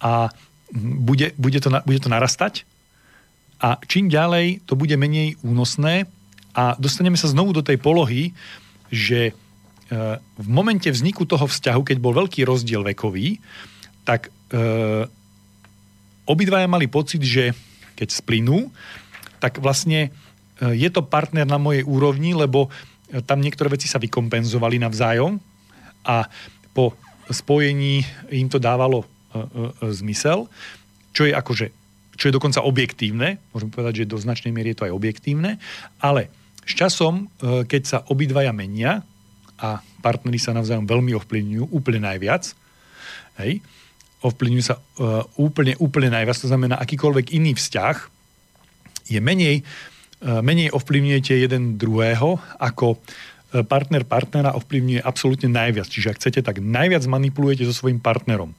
[0.00, 0.32] A
[0.80, 2.64] bude, bude, to, bude to narastať.
[3.60, 6.08] A čím ďalej to bude menej únosné.
[6.56, 8.32] A dostaneme sa znovu do tej polohy,
[8.88, 9.32] že e,
[10.18, 13.38] v momente vzniku toho vzťahu, keď bol veľký rozdiel vekový,
[14.08, 15.06] tak e,
[16.28, 17.52] obidvaja mali pocit, že
[18.00, 18.72] keď splynú,
[19.40, 20.10] tak vlastne e,
[20.76, 22.68] je to partner na mojej úrovni, lebo
[23.12, 25.36] e, tam niektoré veci sa vykompenzovali navzájom
[26.04, 26.28] a
[26.72, 26.96] po
[27.28, 29.06] spojení im to dávalo e,
[29.92, 30.48] zmysel,
[31.12, 31.66] čo je akože
[32.20, 35.56] čo je dokonca objektívne, môžem povedať, že do značnej miery je to aj objektívne,
[36.04, 36.28] ale
[36.68, 39.00] s časom, keď sa obidvaja menia
[39.56, 42.52] a partnery sa navzájom veľmi ovplyvňujú, úplne najviac,
[43.40, 43.64] hej,
[44.20, 48.20] ovplyvňujú sa uh, úplne, úplne najviac, to znamená akýkoľvek iný vzťah,
[49.10, 49.62] je menej, e,
[50.22, 52.98] menej ovplyvňujete jeden druhého, ako e,
[53.66, 55.90] partner partnera ovplyvňuje absolútne najviac.
[55.90, 58.54] Čiže ak chcete, tak najviac manipulujete so svojím partnerom.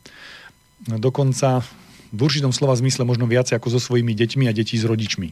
[0.83, 1.63] Dokonca
[2.11, 5.31] v určitom slova zmysle možno viac ako so svojimi deťmi a detí s rodičmi.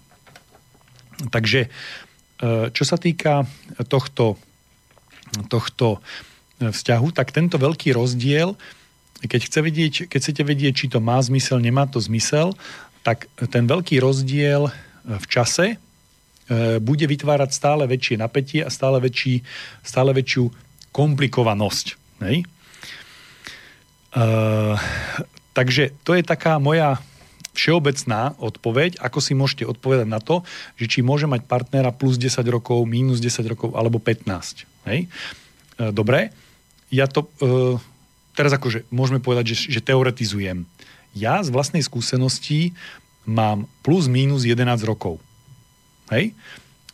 [1.27, 1.69] Takže e,
[2.71, 3.43] čo sa týka
[3.91, 4.39] tohto,
[5.51, 5.99] tohto
[6.59, 8.55] vzťahu, tak tento veľký rozdiel,
[9.25, 12.55] keď, chce vedieť, keď chcete vedieť, či to má zmysel, nemá to zmysel,
[13.03, 14.71] tak ten veľký rozdiel
[15.07, 15.77] v čase e,
[16.77, 19.41] bude vytvárať stále väčšie napätie a stále, väčší,
[19.81, 20.51] stále väčšiu
[20.93, 21.87] komplikovanosť.
[22.25, 22.45] Hej?
[24.09, 24.73] Uh,
[25.53, 26.97] takže to je taká moja
[27.53, 30.41] všeobecná odpoveď, ako si môžete odpovedať na to,
[30.81, 34.65] že či môže mať partnera plus 10 rokov, minus 10 rokov alebo 15.
[34.89, 35.05] Hej?
[35.77, 36.33] Uh, dobre,
[36.89, 37.77] ja to uh,
[38.39, 40.63] teraz akože môžeme povedať, že, že teoretizujem.
[41.11, 42.71] Ja z vlastnej skúsenosti
[43.27, 45.19] mám plus minus 11 rokov.
[46.07, 46.31] Hej?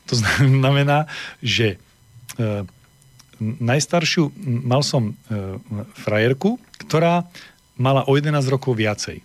[0.09, 1.05] To znamená,
[1.45, 2.65] že e,
[3.61, 4.33] najstaršiu
[4.65, 5.61] mal som e,
[6.01, 7.29] frajerku, ktorá
[7.77, 9.21] mala o 11 rokov viacej.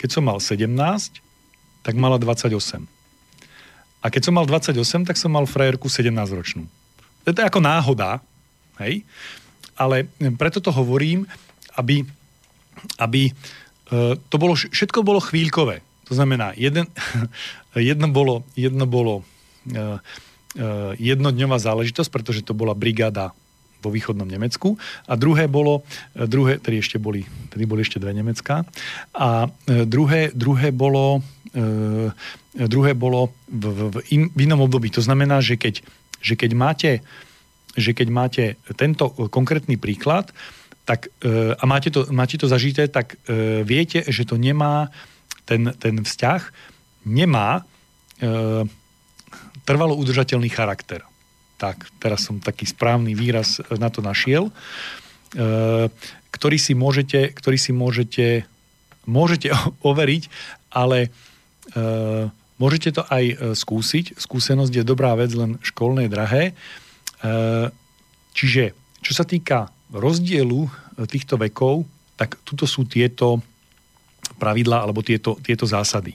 [0.00, 0.72] Keď som mal 17,
[1.84, 2.88] tak mala 28.
[3.98, 6.64] A keď som mal 28, tak som mal frajerku 17-ročnú.
[7.26, 8.22] To je ako náhoda,
[8.80, 9.02] hej?
[9.74, 10.06] Ale
[10.38, 11.26] preto to hovorím,
[11.78, 12.02] aby,
[12.98, 13.32] aby e,
[14.18, 15.80] to bolo, všetko bolo chvíľkové.
[16.10, 16.90] To znamená, jeden,
[17.78, 23.36] jedno bolo, jedno bolo uh, uh, jednodňová záležitosť, pretože to bola brigáda
[23.84, 27.22] vo východnom Nemecku a druhé bolo, e, druhé, tedy ešte boli,
[27.52, 28.66] tedy boli ešte dve Nemecká
[29.14, 32.10] a druhé, druhé bolo uh,
[32.66, 34.90] druhé bolo v, v, in, v inom období.
[34.98, 35.86] To znamená, že keď,
[36.18, 36.90] že keď máte
[37.78, 40.34] že keď máte tento konkrétny príklad,
[40.88, 41.12] tak,
[41.60, 43.20] a máte to, máte to zažité, tak
[43.68, 44.88] viete, že to nemá
[45.48, 46.42] ten, ten vzťah
[47.08, 47.64] nemá
[48.20, 48.28] e,
[49.64, 51.00] trvalo udržateľný charakter.
[51.56, 54.52] Tak, teraz som taký správny výraz na to našiel, e,
[56.28, 58.44] ktorý si môžete, ktorý si môžete,
[59.08, 59.48] môžete
[59.90, 60.22] overiť,
[60.68, 61.08] ale e,
[62.60, 64.20] môžete to aj e, skúsiť.
[64.20, 66.52] Skúsenosť je dobrá vec, len školné drahé.
[66.52, 67.32] E,
[68.36, 70.70] čiže, čo sa týka rozdielu e,
[71.08, 71.84] týchto vekov,
[72.18, 73.40] tak tuto sú tieto
[74.36, 76.14] pravidlá alebo tieto, tieto zásady.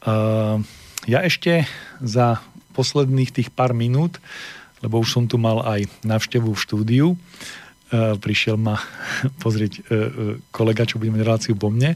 [0.00, 0.58] Uh,
[1.04, 1.68] ja ešte
[2.00, 2.40] za
[2.72, 4.16] posledných tých pár minút,
[4.80, 8.80] lebo už som tu mal aj návštevu v štúdiu, uh, prišiel ma
[9.44, 9.86] pozrieť
[10.50, 11.94] kolega, čo bude mať reláciu po mne.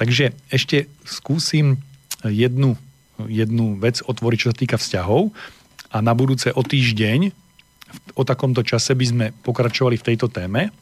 [0.00, 1.78] Takže ešte skúsim
[2.24, 2.78] jednu,
[3.28, 5.34] jednu vec otvoriť, čo sa týka vzťahov
[5.92, 7.41] a na budúce o týždeň
[8.14, 10.72] o takomto čase by sme pokračovali v tejto téme.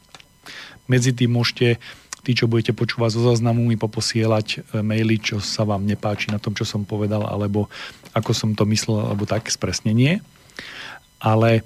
[0.87, 1.79] Medzi tým môžete
[2.21, 6.37] tí, čo budete počúvať zo záznamu, mi poposielať e, maily, čo sa vám nepáči na
[6.37, 7.65] tom, čo som povedal, alebo
[8.13, 10.21] ako som to myslel, alebo tak, spresnenie.
[11.17, 11.63] Ale e,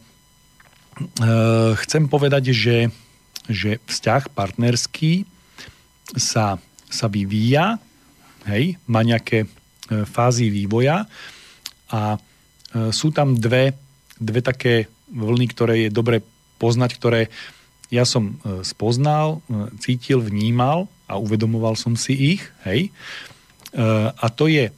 [1.75, 2.87] chcem povedať, že,
[3.51, 5.27] že vzťah partnerský
[6.15, 6.55] sa,
[6.87, 7.81] sa vyvíja,
[8.47, 9.47] hej, má nejaké e,
[10.07, 11.03] fázy vývoja
[11.91, 12.19] a e,
[12.95, 13.75] sú tam dve,
[14.15, 16.21] dve také vlny, ktoré je dobre
[16.59, 17.21] poznať, ktoré
[17.93, 22.89] ja som e, spoznal, e, cítil, vnímal a uvedomoval som si ich, hej.
[22.89, 22.91] E,
[24.11, 24.69] a to je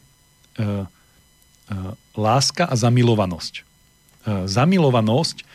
[2.18, 3.62] láska a zamilovanosť.
[4.26, 5.46] zamilovanosť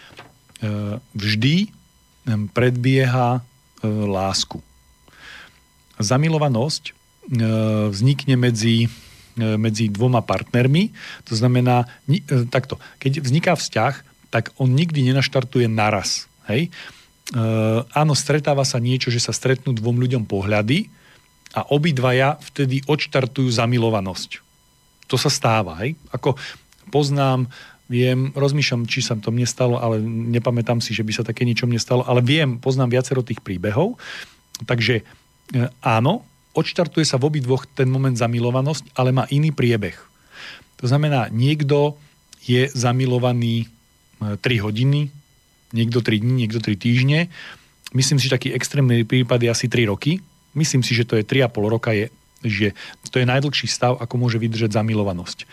[1.10, 1.74] vždy
[2.54, 3.42] predbieha
[3.82, 4.62] lásku.
[5.98, 6.94] Zamilovanosť
[7.90, 8.86] vznikne medzi
[9.34, 10.94] medzi dvoma partnermi.
[11.26, 11.90] To znamená,
[12.54, 16.24] takto, keď vzniká vzťah, tak on nikdy nenaštartuje naraz.
[16.48, 16.72] Hej?
[16.72, 17.40] E,
[17.92, 20.88] áno, stretáva sa niečo, že sa stretnú dvom ľuďom pohľady
[21.52, 24.40] a obidvaja vtedy odštartujú zamilovanosť.
[25.12, 25.76] To sa stáva.
[25.84, 26.00] Hej?
[26.08, 26.40] Ako
[26.88, 27.44] poznám,
[27.92, 31.68] viem, rozmýšľam, či sa to mne stalo, ale nepamätám si, že by sa také ničom
[31.68, 34.00] nestalo, ale viem, poznám viacero tých príbehov.
[34.64, 35.04] Takže e,
[35.84, 36.24] áno,
[36.56, 39.96] odštartuje sa v obidvoch ten moment zamilovanosť, ale má iný priebeh.
[40.80, 42.00] To znamená, niekto
[42.42, 43.70] je zamilovaný
[44.38, 45.00] 3 e, hodiny,
[45.72, 47.32] niekto 3 dní, niekto 3 týždne.
[47.92, 50.20] Myslím si, že taký extrémny prípad je asi 3 roky.
[50.52, 52.12] Myslím si, že to je 3,5 roka, je,
[52.44, 52.76] že
[53.12, 55.38] to je najdlhší stav, ako môže vydržať zamilovanosť.
[55.42, 55.46] E,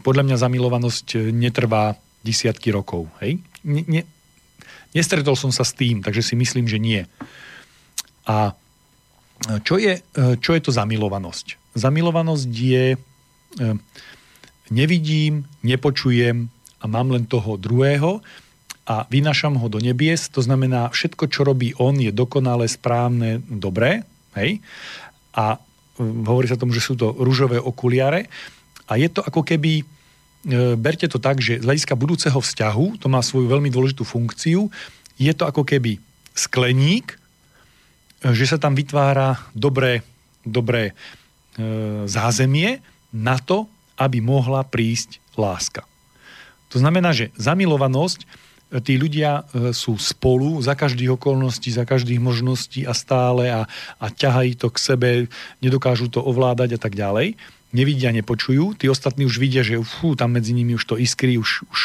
[0.00, 3.10] podľa mňa zamilovanosť e, netrvá desiatky rokov.
[3.20, 3.42] Hej?
[3.66, 4.02] Ne, ne,
[4.94, 7.02] nestretol som sa s tým, takže si myslím, že nie.
[8.26, 8.54] A
[9.66, 9.98] čo je,
[10.38, 11.74] čo je to zamilovanosť?
[11.74, 12.94] Zamilovanosť je
[14.70, 16.48] nevidím, nepočujem
[16.82, 18.18] a mám len toho druhého
[18.82, 24.02] a vynašam ho do nebies, to znamená, všetko, čo robí on, je dokonale správne, dobré,
[24.34, 24.58] hej?
[25.38, 25.58] A e,
[26.02, 28.26] hovorí sa tomu, že sú to rúžové okuliare
[28.90, 33.06] a je to ako keby, e, berte to tak, že z hľadiska budúceho vzťahu, to
[33.06, 34.66] má svoju veľmi dôležitú funkciu,
[35.14, 36.02] je to ako keby
[36.34, 37.16] skleník, e,
[38.34, 40.02] že sa tam vytvára dobré,
[40.42, 40.92] dobré e,
[42.10, 42.82] zázemie
[43.14, 45.86] na to, aby mohla prísť láska.
[46.72, 48.24] To znamená, že zamilovanosť
[48.80, 53.68] tí ľudia e, sú spolu za každých okolností, za každých možností a stále a,
[54.00, 55.08] a ťahajú to k sebe,
[55.60, 57.36] nedokážu to ovládať a tak ďalej.
[57.76, 58.80] Nevidia, nepočujú.
[58.80, 61.80] Tí ostatní už vidia, že fú, tam medzi nimi už to iskry, už, už,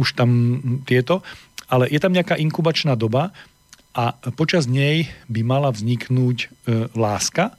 [0.00, 1.20] už tam tieto.
[1.68, 3.36] Ale je tam nejaká inkubačná doba
[3.92, 6.46] a počas nej by mala vzniknúť e,
[6.96, 7.52] láska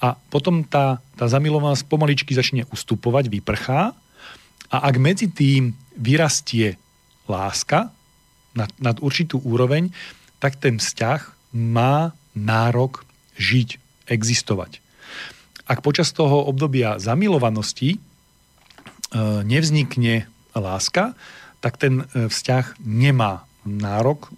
[0.00, 3.92] a potom tá, tá zamilovanosť pomaličky začne ustupovať, vyprchá
[4.70, 6.78] a ak medzi tým vyrastie
[7.26, 7.90] láska
[8.54, 9.90] nad, nad určitú úroveň,
[10.38, 11.20] tak ten vzťah
[11.54, 13.02] má nárok
[13.34, 14.78] žiť, existovať.
[15.66, 17.98] Ak počas toho obdobia zamilovanosti e,
[19.42, 21.14] nevznikne láska,
[21.62, 24.30] tak ten e, vzťah nemá nárok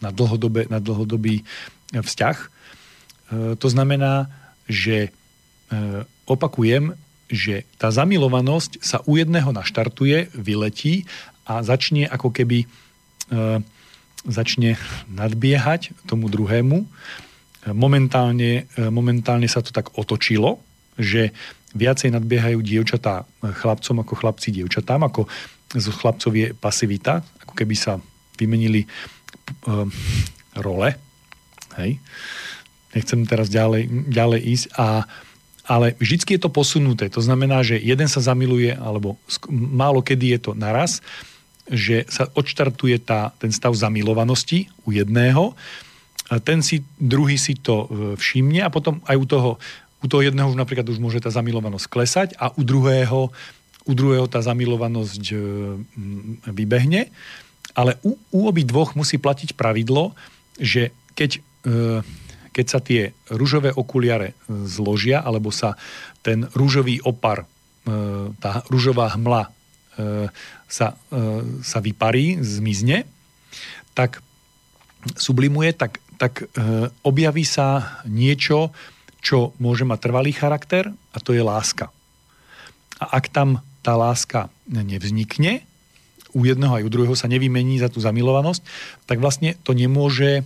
[0.00, 1.44] na, dlhodobé, na dlhodobý e,
[2.00, 2.64] vzťah.
[3.32, 4.28] To znamená,
[4.68, 5.08] že
[6.28, 6.92] opakujem,
[7.32, 11.08] že tá zamilovanosť sa u jedného naštartuje, vyletí
[11.48, 12.66] a začne ako keby e,
[14.28, 14.76] začne
[15.08, 16.84] nadbiehať tomu druhému.
[17.72, 20.60] Momentálne, e, momentálne sa to tak otočilo,
[21.00, 21.32] že
[21.72, 25.24] viacej nadbiehajú dievčatá chlapcom ako chlapci dievčatám, ako
[25.72, 27.96] z chlapcov je pasivita, ako keby sa
[28.36, 28.88] vymenili e,
[30.60, 30.90] role.
[31.80, 31.96] Hej.
[32.92, 35.08] Nechcem teraz ďalej, ďalej ísť a
[35.72, 37.08] ale vždycky je to posunuté.
[37.08, 39.16] To znamená, že jeden sa zamiluje, alebo
[39.48, 41.00] málo kedy je to naraz,
[41.64, 45.56] že sa odštartuje tá, ten stav zamilovanosti u jedného,
[46.32, 49.50] a ten si, druhý si to e, všimne a potom aj u toho,
[50.00, 53.28] u toho jedného už napríklad už môže tá zamilovanosť klesať a u druhého,
[53.84, 55.36] u druhého tá zamilovanosť e,
[56.48, 57.12] vybehne.
[57.76, 60.16] Ale u, u obi dvoch musí platiť pravidlo,
[60.56, 61.40] že keď, e,
[62.52, 65.74] keď sa tie rúžové okuliare zložia, alebo sa
[66.20, 67.48] ten rúžový opar,
[68.38, 69.50] tá rúžová hmla
[70.72, 71.16] sa, e,
[71.60, 73.04] sa vyparí, zmizne,
[73.92, 74.24] tak
[75.20, 78.72] sublimuje, tak, tak e, objaví sa niečo,
[79.20, 81.92] čo môže mať trvalý charakter a to je láska.
[82.98, 85.66] A ak tam tá láska nevznikne,
[86.32, 88.64] u jedného aj u druhého sa nevymení za tú zamilovanosť,
[89.04, 90.42] tak vlastne to nemôže e,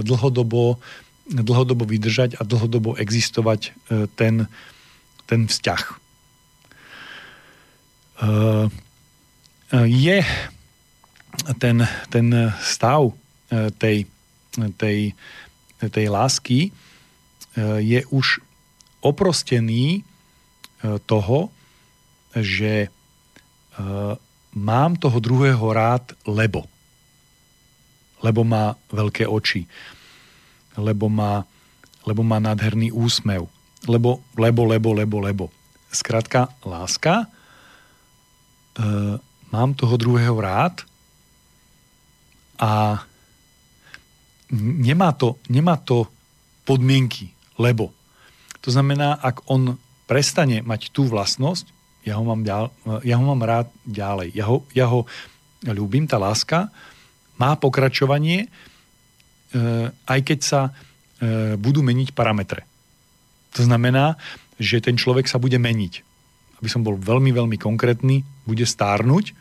[0.00, 0.80] dlhodobo,
[1.28, 3.76] dlhodobo vydržať a dlhodobo existovať
[4.16, 4.48] ten,
[5.28, 5.82] ten vzťah
[9.84, 10.18] je
[11.58, 12.26] ten, ten
[12.60, 13.14] stav e,
[13.78, 14.06] tej,
[14.76, 15.14] tej,
[15.78, 16.70] tej lásky e,
[17.82, 18.42] je už
[19.00, 20.02] oprostený e,
[21.06, 21.54] toho,
[22.34, 22.90] že
[24.58, 26.66] mám toho druhého rád, lebo.
[28.26, 29.70] Lebo má veľké oči.
[30.78, 31.42] Lebo má,
[32.06, 33.50] lebo má nádherný úsmev.
[33.90, 35.44] Lebo, lebo, lebo, lebo, lebo.
[35.90, 37.26] Skrátka, láska
[39.50, 40.84] mám toho druhého rád
[42.58, 43.02] a
[44.58, 46.06] nemá to, nemá to
[46.64, 47.90] podmienky, lebo.
[48.62, 51.70] To znamená, ak on prestane mať tú vlastnosť,
[52.04, 52.72] ja ho mám, ďal,
[53.04, 54.32] ja ho mám rád ďalej.
[54.32, 55.04] Ja ho, ja ho
[55.64, 56.72] ľúbim, tá láska
[57.36, 58.48] má pokračovanie, e,
[60.04, 62.68] aj keď sa e, budú meniť parametre.
[63.56, 64.20] To znamená,
[64.60, 66.04] že ten človek sa bude meniť.
[66.58, 69.32] Aby som bol veľmi, veľmi konkrétny, bude stárnuť,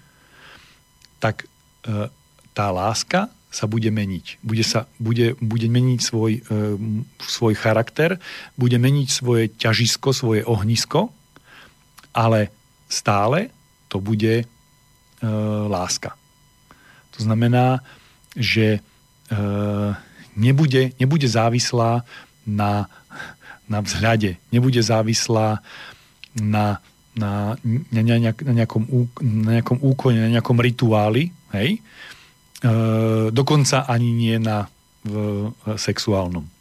[1.18, 2.08] tak e,
[2.54, 4.44] tá láska sa bude meniť.
[4.46, 6.42] Bude, sa, bude, bude meniť svoj, e,
[7.26, 8.22] svoj charakter,
[8.54, 11.10] bude meniť svoje ťažisko, svoje ohnisko,
[12.14, 12.54] ale
[12.86, 13.50] stále
[13.90, 14.46] to bude e,
[15.68, 16.14] láska.
[17.18, 17.82] To znamená,
[18.38, 18.80] že e,
[20.38, 22.06] nebude, nebude závislá
[22.48, 22.88] na,
[23.68, 25.60] na vzhľade, nebude závislá
[26.38, 26.80] na,
[27.18, 27.58] na,
[27.92, 28.84] na, nejak, na, nejakom,
[29.20, 31.82] na nejakom úkone, na nejakom rituáli, hej?
[32.62, 32.70] E,
[33.34, 34.70] dokonca ani nie na
[35.02, 36.46] v, sexuálnom.
[36.46, 36.52] E,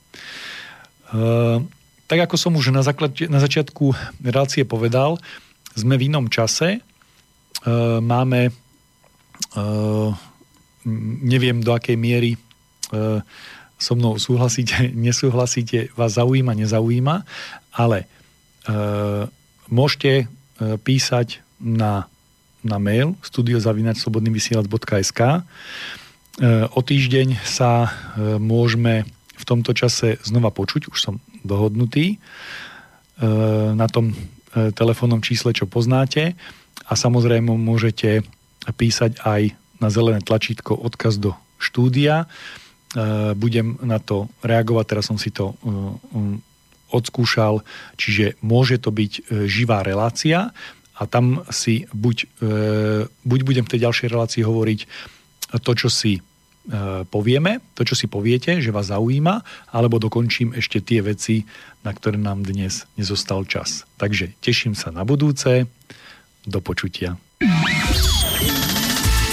[2.08, 3.92] tak ako som už na, základ, na začiatku
[4.24, 5.20] relácie povedal,
[5.76, 6.80] sme v inom čase, e,
[8.00, 8.52] máme, e,
[11.20, 12.40] neviem do akej miery
[13.76, 17.24] so mnou súhlasíte, nesúhlasíte, vás zaujíma, nezaujíma,
[17.74, 18.06] ale
[19.70, 20.26] môžete
[20.82, 22.10] písať na,
[22.66, 25.20] na mail studiozavinačslobodnyvysielac.sk
[26.74, 27.94] O týždeň sa
[28.42, 29.06] môžeme
[29.38, 32.18] v tomto čase znova počuť, už som dohodnutý
[33.78, 34.18] na tom
[34.56, 36.32] E, telefónnom čísle, čo poznáte
[36.88, 38.24] a samozrejme môžete
[38.64, 39.52] písať aj
[39.84, 42.24] na zelené tlačítko odkaz do štúdia.
[42.96, 45.54] E, budem na to reagovať, teraz som si to e,
[46.88, 47.60] odskúšal,
[48.00, 50.54] čiže môže to byť živá relácia
[50.96, 52.40] a tam si buď,
[53.26, 54.80] buď budem v tej ďalšej relácii hovoriť
[55.66, 56.22] to, čo si
[57.10, 59.42] povieme, to, čo si poviete, že vás zaujíma,
[59.74, 61.42] alebo dokončím ešte tie veci,
[61.82, 63.82] na ktoré nám dnes nezostal čas.
[63.98, 65.66] Takže teším sa na budúce.
[66.46, 67.18] Do počutia.